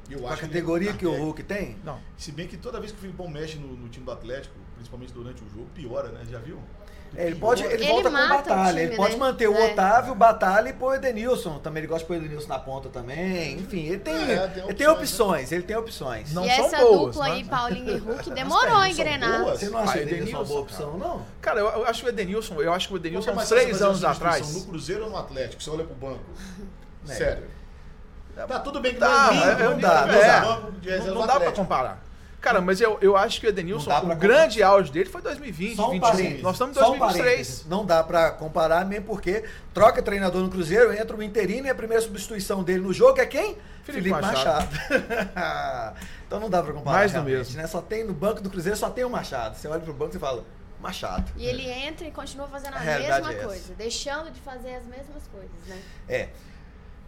[0.09, 1.77] Eu a categoria que o Kardec- Hulk tem?
[1.83, 1.99] Não.
[2.17, 5.13] Se bem que toda vez que o Filipão mexe no, no time do Atlético, principalmente
[5.13, 6.21] durante o jogo, piora, né?
[6.29, 6.59] Já viu?
[7.15, 8.69] É, ele pode, ele, Ele volta com o batalha.
[8.69, 9.17] time, ele pode né?
[9.19, 9.71] manter o É.
[9.71, 11.57] Otávio, batalha e pôr o Edenilson.
[11.57, 13.53] Também ele gosta de pôr o Edenilson na ponta também.
[13.57, 16.33] Enfim, ele tem, É, tem ele tem opções, opções, ele tem opções.
[16.33, 17.33] Não e são essa boas, dupla né?
[17.33, 19.43] aí, Paulinho e Hulk, demorou a engrenar.
[19.45, 21.25] Você não acha Ah, o Edenilson uma boa opção, não?
[21.41, 23.57] Cara, eu, eu acho que o Edenilson, eu acho que o Edenilson, que é fácil
[23.57, 24.53] três anos atrás.
[24.53, 25.63] No Cruzeiro ou no Atlético?
[25.63, 26.23] Você olha pro banco.
[27.07, 27.13] É.
[27.15, 27.43] Sério.
[28.47, 31.39] Tá tudo bem que Tá, não é é, lindo, não dá, é Não, não dá
[31.39, 32.10] pra comparar.
[32.41, 35.91] Cara, mas eu, eu acho que o Edenilson, o grande auge dele foi 2020, Só
[35.91, 36.10] um 2021.
[36.10, 36.43] parênteses.
[36.43, 37.25] Nós estamos em só um 2023.
[37.25, 37.65] parênteses.
[37.67, 41.75] Não dá pra comparar, mesmo porque troca treinador no Cruzeiro, entra o interino e a
[41.75, 43.58] primeira substituição dele no jogo é quem?
[43.84, 44.69] Felipe Machado.
[46.25, 46.97] então não dá pra comparar.
[46.97, 47.58] Mais do mesmo.
[47.58, 47.67] Né?
[47.67, 49.58] Só tem no banco do Cruzeiro, só tem o Machado.
[49.58, 50.45] Você olha pro banco e fala,
[50.80, 51.30] Machado.
[51.36, 54.86] E ele entra e continua fazendo a, A mesma é coisa, deixando de fazer as
[54.86, 55.82] mesmas coisas, né?
[56.08, 56.30] É.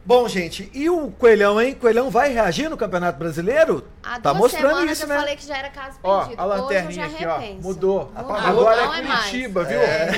[0.03, 1.75] Bom, gente, e o Coelhão, hein?
[1.75, 3.85] Coelhão vai reagir no Campeonato Brasileiro?
[4.01, 5.15] Há tá duas mostrando isso, eu né?
[5.15, 6.41] falei que já era caso Ó, perdido.
[6.41, 7.39] a Hoje eu lanterninha já aqui, ó.
[7.61, 8.11] Mudou.
[8.15, 9.19] Mudou, Agora não é é mais.
[9.29, 9.79] Curitiba, viu?
[9.79, 10.09] É.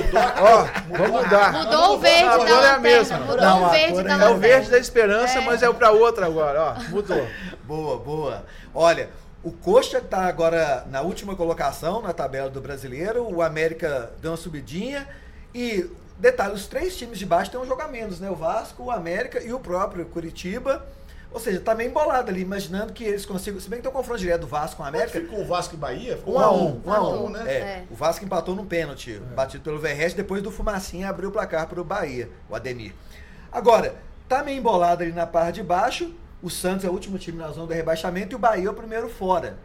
[0.41, 1.51] Ó, vamos mudar.
[1.51, 2.79] Mudou o verde Agora da é a lanterna.
[2.79, 3.17] mesma.
[3.19, 4.31] Mudou Não, o a verde da é- É lanterna.
[4.31, 5.41] o verde da esperança, É.
[5.41, 6.83] mas é pra outra agora, ó.
[6.89, 7.27] Mudou.
[7.65, 8.45] Boa, boa.
[8.73, 9.09] Olha,
[9.43, 14.37] o Coxa tá agora na última colocação na tabela do brasileiro, o América deu uma
[14.37, 15.05] subidinha
[15.53, 15.85] e,
[16.17, 18.30] detalhe, os três times de baixo têm um jogo a menos, né?
[18.30, 20.86] O Vasco, o América e o próprio Curitiba.
[21.32, 23.60] Ou seja, tá meio embolado ali, imaginando que eles consigam.
[23.60, 25.19] Se bem que tem um confronto direto do Vasco com o América.
[25.19, 26.17] Ficou o Vasco e Bahia?
[26.17, 27.43] Ficou Um a um, um a um, né?
[27.47, 27.84] É, É.
[27.89, 31.82] O Vasco empatou num pênalti, batido pelo Verrete, depois do Fumacinha abriu o placar para
[31.82, 32.93] o Bahia, o Ademir.
[33.52, 33.95] Agora,
[34.30, 37.49] tá meio embolado ali na parte de baixo, o Santos é o último time na
[37.49, 39.58] zona do rebaixamento e o Bahia é o primeiro fora.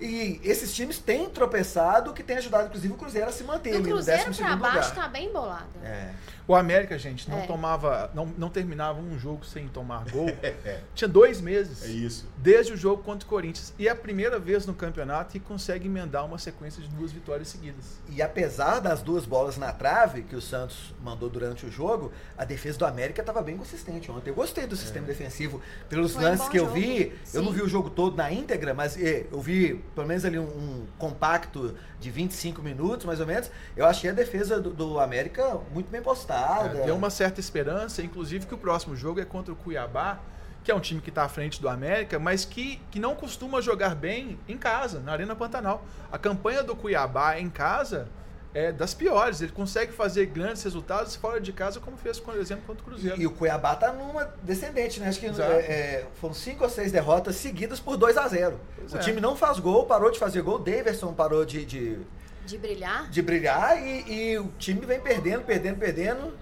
[0.00, 3.82] E esses times têm tropeçado, que tem ajudado, inclusive, o Cruzeiro a se manter no
[3.84, 4.94] Cruzeiro 12 pra baixo lugar.
[4.94, 5.66] tá bem bolado.
[5.84, 6.12] É.
[6.48, 7.46] O América, gente, não É.
[7.46, 10.26] tomava, não, não terminava um jogo sem tomar gol.
[10.42, 11.84] É, Tinha dois meses.
[11.84, 12.26] é isso.
[12.36, 13.72] Desde o jogo contra o Corinthians.
[13.78, 17.48] E é a primeira vez no campeonato que consegue emendar uma sequência de duas vitórias
[17.48, 17.84] seguidas.
[18.08, 22.44] E apesar das duas bolas na trave que o Santos mandou durante o jogo, a
[22.44, 24.30] defesa do América estava bem consistente ontem.
[24.30, 25.60] Eu gostei do sistema defensivo.
[25.88, 26.74] Pelos Foi um lances bom que eu jogo.
[26.74, 27.58] vi, eu não Sim.
[27.58, 30.86] vi o jogo todo na íntegra, mas eh, eu vi pelo menos ali um, um
[30.98, 33.50] compacto de 25 minutos, mais ou menos.
[33.76, 36.78] Eu achei a defesa do, do América muito bem postada.
[36.78, 40.20] É, uma certa esperança, inclusive que o próximo jogo é contra o Cuiabá,
[40.62, 43.60] que é um time que está à frente do América, mas que, que não costuma
[43.60, 45.84] jogar bem em casa, na Arena Pantanal.
[46.12, 48.08] A campanha do Cuiabá em casa
[48.52, 49.40] é das piores.
[49.40, 53.20] Ele consegue fazer grandes resultados fora de casa, como fez, por exemplo, contra o Cruzeiro.
[53.20, 55.08] E o Cuiabá tá numa descendente, né?
[55.08, 58.92] Acho que é, é, foram cinco ou seis derrotas seguidas por 2 a 0 Pois
[58.92, 59.00] O é.
[59.00, 60.56] time não faz gol, parou de fazer gol.
[60.56, 61.98] O Daverson parou de, de,
[62.46, 63.08] De brilhar.
[63.08, 66.32] de brilhar e, e o time vem perdendo, perdendo, perdendo.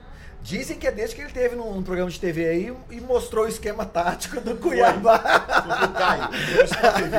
[0.43, 3.49] Dizem que é desde que ele teve num programa de TV aí e mostrou o
[3.49, 5.19] esquema tático do Cuiabá.
[5.19, 6.29] Foi Caio.
[6.69, 7.17] Foi TV.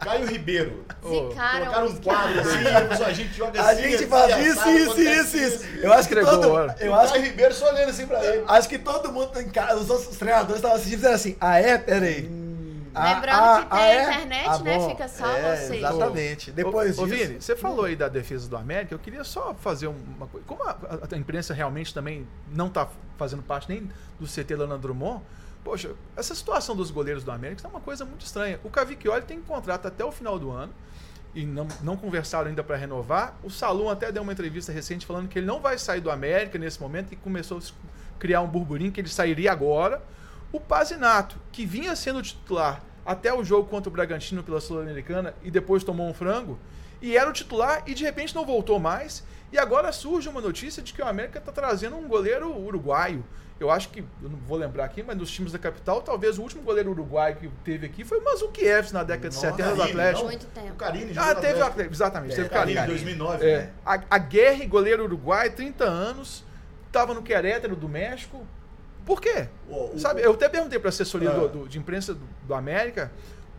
[0.00, 0.84] Caio Ribeiro.
[1.02, 3.82] Zicaram Colocaram um quadro assim, a gente joga A assim.
[3.82, 5.64] gente assim, faz assado, isso, isso, acontece isso, isso.
[5.82, 6.46] Eu acho que todo,
[6.80, 8.44] eu o acho Caio que, Ribeiro só olhando assim pra ele.
[8.48, 11.58] acho que todo mundo em casa, os outros treinadores estavam assistindo e fizeram assim, ah
[11.58, 11.78] é?
[11.78, 12.28] Peraí.
[12.30, 12.43] Ah,
[12.94, 14.02] Lembrando ah, que tem ah, a é?
[14.02, 14.88] internet, Ah, né?
[14.88, 15.76] Fica só É, você.
[15.76, 16.52] Exatamente.
[16.52, 17.26] Depois ô, ô, disso...
[17.26, 20.46] Vini, você falou aí da defesa do América, eu queria só fazer uma coisa.
[20.46, 24.82] Como a, a- a imprensa realmente também não está fazendo parte nem do CT Leonardo
[24.82, 25.22] Drummond,
[25.64, 28.60] poxa, essa situação dos goleiros do América é uma coisa muito estranha.
[28.62, 30.72] O Cavicchioli tem contrato até o final do ano
[31.34, 33.34] e não, não conversaram ainda para renovar.
[33.42, 36.58] O Salum até deu uma entrevista recente falando que ele não vai sair do América
[36.58, 37.60] nesse momento e começou a
[38.20, 40.00] criar um burburinho que ele sairia agora.
[40.52, 45.50] O Pazinato, que vinha sendo titular até o jogo contra o Bragantino pela Sul-Americana e
[45.50, 46.58] depois tomou um frango,
[47.02, 49.22] e era o titular e de repente não voltou mais.
[49.52, 53.24] E agora surge uma notícia de que o América está trazendo um goleiro uruguaio.
[53.60, 56.42] Eu acho que, eu não vou lembrar aqui, mas nos times da capital, talvez o
[56.42, 59.76] último goleiro uruguaio que teve aqui foi o Mazukiev na década de Nossa, 70 do
[59.76, 60.22] Carilli, Atlético.
[60.22, 60.30] não?
[60.30, 60.72] Muito tempo.
[60.72, 61.94] O Carini jogou Ah, teve o Atlético.
[61.94, 62.32] Exatamente.
[62.32, 62.96] É, teve o Carini, Carilli.
[62.96, 63.46] 2009.
[63.46, 63.70] É, né?
[63.86, 66.44] a, a Guerra, goleiro uruguai, 30 anos,
[66.88, 68.44] estava no Querétaro do México.
[69.04, 69.48] Por quê?
[69.68, 71.34] O- o- Sabe, eu até perguntei para a assessoria Ah.
[71.34, 73.10] do- do- de imprensa do, do América,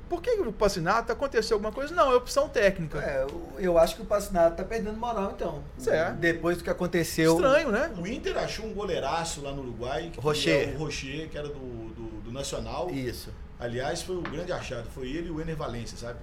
[0.10, 1.94] por que o Pacinato aconteceu alguma coisa?
[1.94, 3.00] Não, é opção técnica.
[3.00, 5.64] É, eu- eu acho que o Passinato tá perdendo moral, então.
[5.78, 6.18] Certo.
[6.18, 7.34] Depois do que aconteceu.
[7.36, 7.92] Estranho, né?
[7.98, 10.10] O Inter achou um goleiraço lá no Uruguai.
[10.14, 10.70] Que Rocher.
[10.70, 12.90] É o Rocher, que era do, do, do Nacional.
[12.92, 13.32] Isso.
[13.60, 14.88] Aliás, foi o grande achado.
[14.94, 16.20] Foi ele e o Ener Valência, sabe?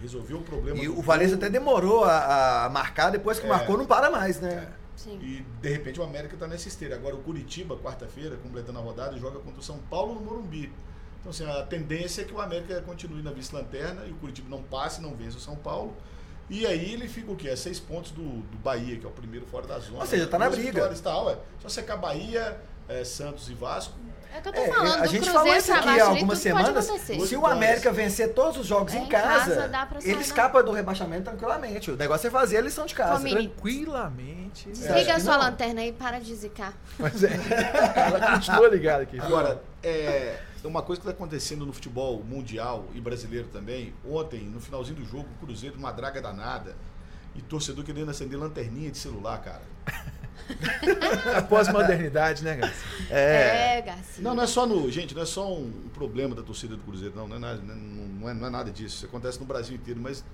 [0.00, 0.78] Resolveu o problema.
[0.80, 0.82] É.
[0.82, 3.48] E do o Valência até demorou a, a marcar, depois que É.
[3.48, 4.66] marcou, não para mais, né?
[4.96, 5.18] Sim.
[5.20, 6.96] E de repente o América está nessa esteira.
[6.96, 10.72] Agora o Curitiba, quarta-feira, completando a rodada, joga contra o São Paulo no Morumbi.
[11.20, 14.62] Então, assim, a tendência é que o América continue na vice-lanterna e o Curitiba não
[14.62, 15.96] passe, não vença o São Paulo.
[16.50, 17.48] E aí ele fica o quê?
[17.48, 20.00] A seis pontos do, do Bahia, que é o primeiro fora da zona.
[20.00, 20.88] Ou seja, tá na briga.
[20.96, 21.38] Tá, ué.
[21.60, 22.60] Só secar Bahia,
[22.92, 23.94] é, Santos e Vasco.
[24.34, 25.02] É o que eu tô É, falando.
[25.02, 26.86] a gente falou isso aqui há algumas semanas.
[27.26, 31.24] Se o América vencer todos os jogos É, em casa, casa ele escapa do rebaixamento
[31.24, 31.90] tranquilamente.
[31.90, 33.12] O negócio é fazer a lição de casa.
[33.14, 33.48] Família.
[33.50, 34.70] Tranquilamente.
[34.70, 35.44] Desliga a que sua não.
[35.44, 36.72] lanterna aí para de zicar.
[36.98, 37.30] Mas é,
[37.94, 39.20] ela continua ligada aqui.
[39.20, 43.92] Agora, é uma coisa que está acontecendo no futebol mundial e brasileiro também.
[44.08, 46.74] Ontem, no finalzinho do jogo, o Cruzeiro, uma draga danada.
[47.34, 49.62] E torcedor querendo acender lanterninha de celular, cara.
[51.36, 52.86] A pós-modernidade, né, Garcia?
[53.10, 53.78] É.
[53.78, 54.22] É, Garcia.
[54.22, 54.90] Não, não é só no.
[54.90, 57.28] Gente, não é só um problema da torcida do Cruzeiro, não.
[57.28, 58.96] Não é nada, não não é, não é nada disso.
[58.96, 60.24] Isso acontece no Brasil inteiro, mas.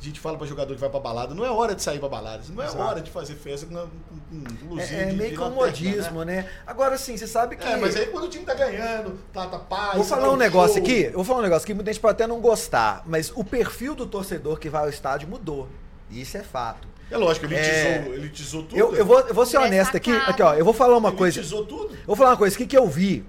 [0.00, 2.08] A gente fala para jogador que vai pra balada, não é hora de sair pra
[2.08, 2.82] balada, não é Exato.
[2.82, 6.50] hora de fazer festa com, com, com luzinha É, é meio de comodismo, lanterna, né?
[6.66, 7.64] Agora sim, você sabe que.
[7.64, 9.94] É, mas aí quando o time tá ganhando, tá, tá paz.
[9.94, 10.82] Vou você falar um negócio show.
[10.82, 13.44] aqui, eu vou falar um negócio que muita gente pode até não gostar, mas o
[13.44, 15.68] perfil do torcedor que vai ao estádio mudou.
[16.10, 16.88] E isso é fato.
[17.12, 17.98] É lógico, ele É.
[17.98, 18.78] tizou, ele tizou tudo.
[18.78, 20.96] Eu, eu, vou, eu vou ser Ele é honesto aqui, aqui, ó, eu vou falar
[20.96, 21.40] uma ele coisa.
[21.40, 21.92] tizou tudo.
[21.94, 23.24] Eu vou falar uma coisa aqui que eu vi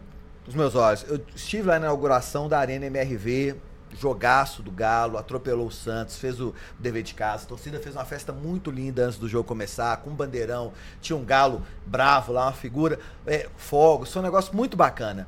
[0.46, 1.06] nos meus olhos.
[1.08, 3.56] Eu estive lá na inauguração da Arena MRV,
[4.00, 7.44] jogaço do Galo, atropelou o Santos, fez o dever de casa.
[7.44, 10.72] A torcida fez uma festa muito linda antes do jogo começar, com um bandeirão.
[11.02, 15.28] Tinha um Galo bravo lá, uma figura, é, fogos, foi um negócio muito bacana.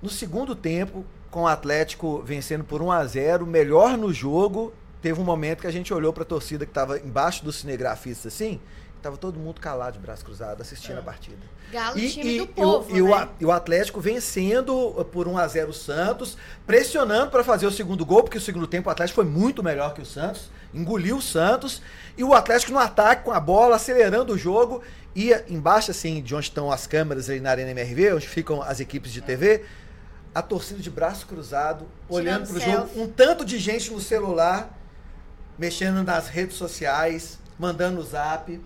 [0.00, 5.20] No segundo tempo, com o Atlético vencendo por 1 a 0 melhor no jogo, teve
[5.20, 8.60] um momento que a gente olhou para a torcida que estava embaixo dos cinegrafistas assim,
[9.02, 11.38] tava todo mundo calado de braço cruzado assistindo a partida.
[11.72, 13.28] Galo, E, time e- do e o- povo, e o, né?
[13.40, 16.36] E o Atlético vencendo uh, por 1 a 0 o Santos,
[16.66, 19.92] pressionando para fazer o segundo gol, porque o segundo tempo o Atlético foi muito melhor
[19.92, 21.82] que o Santos, engoliu o Santos,
[22.16, 24.82] e o Atlético no ataque com a bola, acelerando o jogo,
[25.16, 28.78] ia embaixo assim, de onde estão as câmeras ali na Arena MRV, onde ficam as
[28.78, 29.64] equipes de TV,
[30.34, 32.72] a torcida de braço cruzado, olhando pro selfie.
[32.72, 34.78] jogo, um tanto de gente no celular,
[35.58, 38.60] mexendo nas redes sociais, mandando o zap.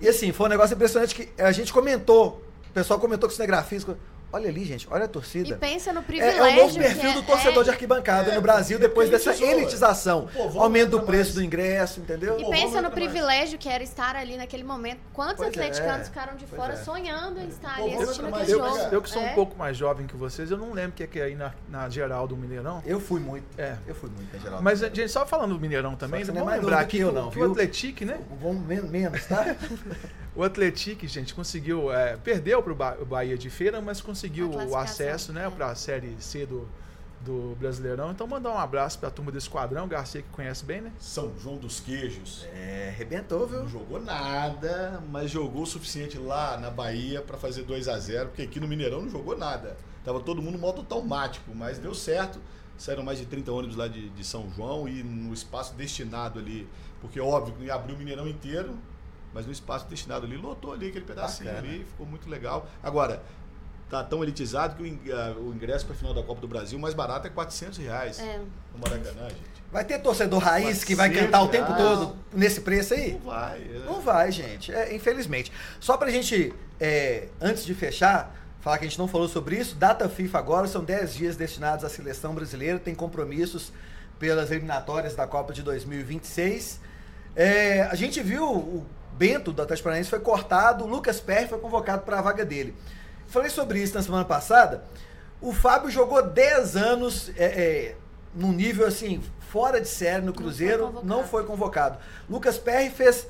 [0.00, 3.36] E assim, foi um negócio impressionante que a gente comentou, o pessoal comentou com o
[3.36, 3.96] cinegrafista,
[4.36, 5.56] olha ali, gente, olha a E torcida.
[5.56, 6.42] pensa no É, privilégio.
[6.44, 9.24] é o novo perfil é- do torcedor é, de arquibancada É, no Brasil depois porque
[9.30, 10.28] dessa elitização.
[10.32, 11.34] povão Aumento do preço mais.
[11.34, 12.38] do ingresso, entendeu?
[12.38, 12.94] E Pô, pensa no entrar mais.
[12.94, 15.00] privilégio que era estar ali naquele momento.
[15.12, 16.04] Quantos Pois atleticanos é.
[16.10, 16.76] ficaram de Pois fora é.
[16.76, 18.66] sonhando em estar Pô, ali assistindo aquele jogo?
[18.66, 19.30] Eu- Eu que sou É.
[19.30, 21.34] um pouco mais jovem que vocês, eu não lembro o que é que é aí
[21.34, 22.82] na, na geral do Mineirão.
[22.86, 23.44] Eu fui muito.
[23.58, 23.76] É.
[23.86, 24.60] Eu fui muito, em geral.
[24.62, 26.98] Mas, gente, só falando do Mineirão também, não você não é vamos mais lembrar aqui
[26.98, 28.18] eu não, o- Atletique, né?
[28.40, 29.44] Vamos men- menos, tá?
[30.36, 31.90] O Atletique, gente, conseguiu.
[31.90, 34.25] é, perdeu para o Bahia de Feira, mas conseguiu
[34.60, 35.50] A o acesso né, é.
[35.50, 36.68] para a Série C do,
[37.20, 38.10] do Brasileirão.
[38.10, 40.92] Então, mandar um abraço para a turma do Esquadrão, Garcia que conhece bem, né?
[40.98, 42.46] São João dos Queijos.
[42.52, 43.60] É, arrebentou, viu?
[43.60, 48.28] Não jogou nada, mas jogou o suficiente lá na Bahia pra fazer 2 a 0
[48.28, 49.76] porque aqui no Mineirão não jogou nada.
[50.04, 52.38] Tava todo mundo no modo automático, mas deu certo.
[52.78, 56.68] Saíram mais de 30 ônibus lá de, de São João e no espaço destinado ali,
[57.00, 58.76] porque óbvio que não ia abrir o Mineirão inteiro,
[59.32, 61.68] mas no espaço destinado ali, lotou ali aquele pedacinho Bacana.
[61.68, 62.68] ali, ficou muito legal.
[62.82, 63.22] Agora,
[63.88, 66.94] tá tão elitizado que o ah, o ingresso para final da Copa do Brasil, mais
[66.94, 68.38] barato é 400 reais É.
[68.72, 69.56] no Maracanã, gente.
[69.72, 73.12] Vai ter torcedor raiz que vai cantar o tempo todo nesse preço aí?
[73.12, 73.58] Não vai.
[73.62, 73.82] é.
[73.84, 74.72] Não vai, gente.
[74.72, 75.52] É, infelizmente.
[75.80, 79.74] Só pra gente, é, antes de fechar, falar que a gente não falou sobre isso,
[79.74, 83.72] data FIFA agora, são 10 dias destinados à seleção brasileira, tem compromissos
[84.18, 86.80] pelas eliminatórias da Copa de 2026.
[87.34, 91.58] É, a gente viu o Bento do Atlético Paranaense foi cortado, o Lucas Perry foi
[91.58, 92.74] convocado para a vaga dele.
[93.28, 94.84] Falei sobre isso na semana passada.
[95.40, 97.96] O Fábio jogou 10 anos é, é,
[98.34, 101.06] num nível assim, fora de série no foi Cruzeiro, convocado.
[101.06, 101.98] não foi convocado.
[102.28, 103.26] Lucas Perry fez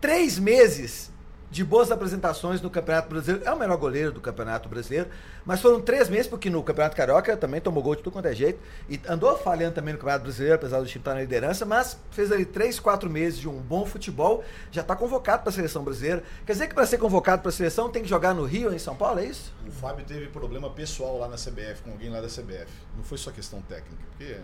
[0.00, 1.10] três meses
[1.50, 3.46] de boas apresentações no Campeonato Brasileiro.
[3.46, 5.08] É o melhor goleiro do Campeonato Brasileiro,
[5.44, 8.34] mas foram três meses, porque no Campeonato Carioca também tomou gol de tudo quanto é
[8.34, 8.60] jeito.
[8.88, 12.30] E andou falhando também no Campeonato Brasileiro, apesar do time estar na liderança, mas fez
[12.30, 16.22] ali três, quatro meses de um bom futebol, já está convocado para a seleção brasileira.
[16.46, 18.74] Quer dizer que para ser convocado para a seleção tem que jogar no Rio ou
[18.74, 19.52] em São Paulo, é isso?
[19.66, 22.68] O Fábio teve problema pessoal lá na CBF, com alguém lá da CBF.
[22.96, 24.36] Não foi só questão técnica, porque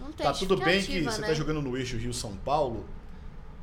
[0.00, 1.28] Não tem tá tudo bem que você né?
[1.28, 2.84] tá jogando no eixo Rio-São Paulo.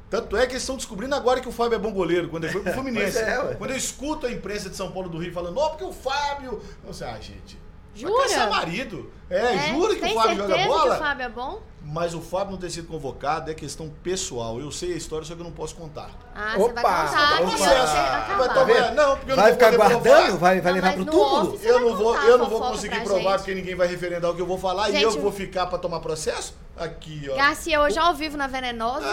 [0.09, 2.53] Tanto é que eles estão descobrindo agora que o Fábio é bom goleiro, quando ele
[2.53, 3.17] foi pro Fluminense.
[3.19, 5.93] É, quando eu escuto a imprensa de São Paulo do Rio falando, ó, porque o
[5.93, 6.61] Fábio.
[6.85, 7.59] Eu sei, ah, gente.
[7.95, 8.13] Jura?
[8.13, 9.11] Vai caçar marido.
[9.29, 10.81] É, jura que o Fábio joga bola?
[10.83, 11.61] que o Fábio é bom?
[11.83, 14.59] Mas o Fábio não ter sido convocado é questão pessoal.
[14.59, 16.09] Eu sei a história, só que eu não posso contar.
[16.35, 17.05] Ah, você vai Opa!
[17.05, 17.53] contar Opa!
[17.53, 20.37] até Vai tomar- não, porque eu não Vai vou ficar guardando?
[20.39, 21.59] Vai, vai Não, levar pro túmulo?
[21.63, 23.37] Eu vai não vou, eu a não vou conseguir provar gente?
[23.39, 25.77] porque ninguém vai referendar o que eu vou falar e Gente, eu vou ficar pra
[25.77, 26.55] tomar processo?
[26.77, 27.35] Aqui, ó.
[27.35, 29.05] Garcia, hoje ao vivo na Venenosa.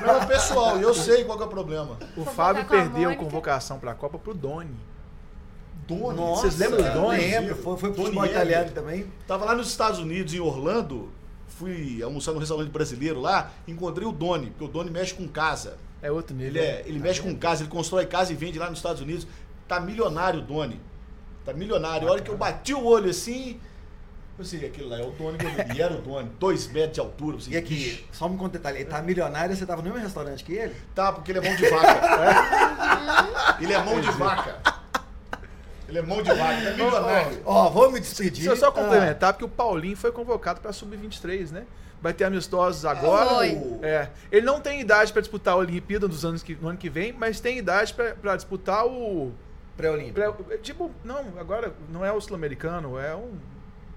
[0.00, 1.98] Problema pessoal, e eu sei qual que é o problema.
[2.16, 3.22] O Fábio a perdeu a Mônica.
[3.24, 4.76] convocação para a Copa pro Doni.
[5.88, 6.16] Doni.
[6.16, 7.18] Nossa, Vocês lembram do Doni?
[7.18, 9.06] Lembro, foi, foi pro futebol italiano também.
[9.26, 11.10] Tava lá nos Estados Unidos, em Orlando,
[11.48, 15.78] fui almoçar num restaurante brasileiro lá, encontrei o Doni, porque o Doni mexe com casa.
[16.00, 16.50] É outro nível.
[16.52, 19.26] Ele, é, ele mexe com casa, ele constrói casa e vende lá nos Estados Unidos.
[19.66, 20.80] Tá milionário o Doni.
[21.44, 22.06] Tá milionário.
[22.08, 23.58] A hora que eu bati o olho assim,
[24.38, 25.38] eu sei, aquele lá é o Doni.
[25.74, 27.36] E era o Doni, dois metros de altura.
[27.38, 29.88] pensei, E aqui, "Ixi, só me conta um detalhe, ele tá milionário, você tava no
[29.88, 30.74] mesmo restaurante que ele?
[30.94, 33.56] Tá, porque ele é mão de vaca.
[33.60, 34.77] ele é mão de vaca.
[35.88, 37.40] Ele é mão de vaca, é milionário.
[37.46, 38.44] Ó, vou me despedir.
[38.44, 41.64] Deixa eu só Ah, complementar, porque o Paulinho foi convocado para Sub-23, né?
[42.00, 43.46] Vai ter amistosos agora.
[43.82, 44.08] É.
[44.30, 47.12] Ele não tem idade para disputar a Olimpíada dos anos que, no ano que vem,
[47.12, 49.32] mas tem idade para disputar o.
[49.76, 50.44] Pré-olímpico.
[50.44, 53.32] pré- Tipo, não, agora não é o Sul-Americano, é um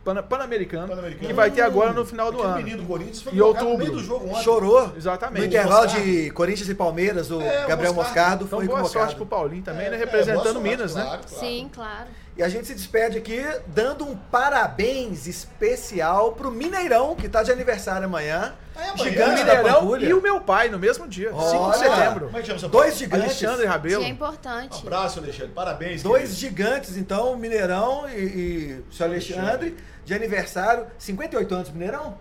[0.03, 1.27] Pana- Pan-Americano Pan-Americano.
[1.27, 2.57] que vai ter agora no final do Aquele ano.
[2.63, 3.77] menino do Corinthians foi Em outubro.
[3.77, 4.41] meio do jogo ontem.
[4.43, 4.91] Chorou.
[4.97, 5.39] Exatamente.
[5.41, 7.95] No intervalo de Corinthians e Palmeiras, o É, Gabriel Moscardo.
[7.95, 9.05] Moscardo Então foi boa convocado.
[9.05, 9.95] sorte pro Paulinho também, É, né?
[9.97, 11.03] é, Representando sorte, Minas, né?
[11.03, 11.45] claro, claro.
[11.45, 12.07] Sim, claro.
[12.35, 17.51] E a gente se despede aqui dando um parabéns especial pro Mineirão, que tá de
[17.51, 18.53] aniversário amanhã.
[18.81, 18.97] É.
[18.97, 20.05] Gigante da Mineirão Pampulha.
[20.07, 21.71] e o meu pai no mesmo dia, 5 Olha.
[21.71, 22.25] de setembro.
[22.25, 22.97] Como é que chama seu Dois pai?
[22.99, 23.25] gigantes.
[23.25, 24.03] Alexandre Rabelo.
[24.03, 24.75] Dia importante.
[24.75, 25.51] Um abraço, Alexandre.
[25.53, 26.03] Parabéns.
[26.03, 26.39] Dois querido.
[26.39, 30.87] gigantes, então, Mineirão e, e o seu Alexandre, de aniversário.
[30.97, 32.17] 58 anos, Mineirão?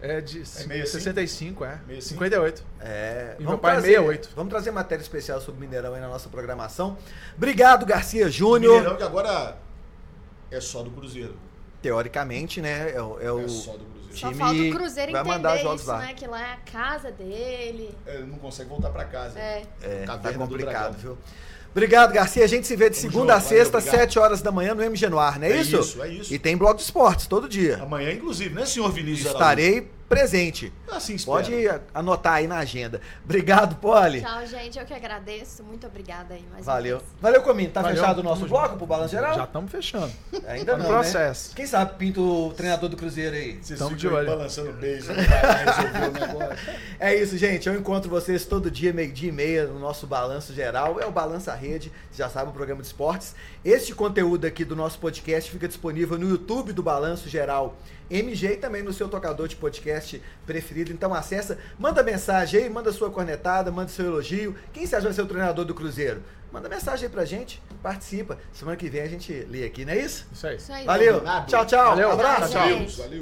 [0.00, 0.92] É de É meio assim?
[0.94, 1.78] 65, é.
[1.88, 2.02] 65?
[2.08, 2.64] 58.
[2.80, 3.36] É.
[3.38, 4.30] E meu pai, 68.
[4.34, 6.98] Vamos trazer matéria especial sobre Mineirão aí na nossa programação.
[7.36, 8.74] Obrigado, Garcia Júnior.
[8.78, 9.56] Mineirão que agora
[10.50, 11.36] é só do Cruzeiro.
[11.80, 12.92] Teoricamente, né?
[12.94, 14.01] É, o- é o É só do Cruzeiro.
[14.14, 15.98] Só falta o Cruzeiro vai entender mandar jogos isso, lá.
[15.98, 16.14] né?
[16.14, 17.94] Que lá é a casa dele.
[18.06, 19.38] É, Ele não consegue voltar pra casa.
[19.38, 19.62] É.
[19.82, 21.18] É, tá complicado, viu?
[21.70, 22.44] Obrigado, Garcia.
[22.44, 24.00] A gente se vê de segunda a junto, valeu, sexta, obrigado.
[24.00, 25.80] 7 horas da manhã no MG Noir, não é, É isso?
[25.80, 26.34] isso, é isso.
[26.34, 27.78] E tem blog de esportes todo dia.
[27.82, 29.86] Amanhã, inclusive, né, senhor Vinícius Araújo?
[30.12, 30.70] Presente.
[30.90, 31.38] Assim espero.
[31.38, 31.54] Pode
[31.94, 33.00] anotar aí na agenda.
[33.24, 34.20] Obrigado, Poli.
[34.20, 34.78] Tchau, gente.
[34.78, 35.64] Eu que agradeço.
[35.64, 36.98] Muito obrigada aí mais Valeu.
[36.98, 37.10] vez.
[37.18, 37.70] Valeu, Cominho.
[37.70, 39.34] Tá Valeu, fechado o nosso bloco pro Balanço Geral?
[39.34, 40.12] Já estamos fechando.
[40.46, 41.48] Ainda Tá no não, processo.
[41.48, 41.54] né?
[41.56, 43.58] Quem sabe pinta o treinador do Cruzeiro aí.
[43.62, 44.26] Vocês Tamo ficam de olho.
[44.26, 46.58] balançando beijo, não negócio.
[47.00, 47.66] É isso, gente.
[47.66, 51.00] Eu encontro vocês todo dia, meio-dia e meia, no nosso Balanço Geral.
[51.00, 53.34] É o Balança Rede, você já sabe, o programa de esportes.
[53.64, 57.76] Este conteúdo aqui do nosso podcast fica disponível no YouTube do Balanço Geral
[58.12, 60.92] MG e também no seu tocador de podcast preferido.
[60.92, 64.54] Então acessa, manda mensagem aí, manda sua cornetada, manda seu elogio.
[64.72, 66.22] Quem você acha vai ser o treinador do Cruzeiro?
[66.52, 68.38] Manda mensagem aí pra gente, participa.
[68.52, 70.26] Semana que vem a gente lê aqui, não é isso?
[70.30, 70.56] Isso aí.
[70.56, 70.84] Isso aí.
[70.84, 72.10] Valeu, tchau, tchau, Valeu.
[72.12, 72.52] abraço.
[72.52, 72.86] Tchau, valeu.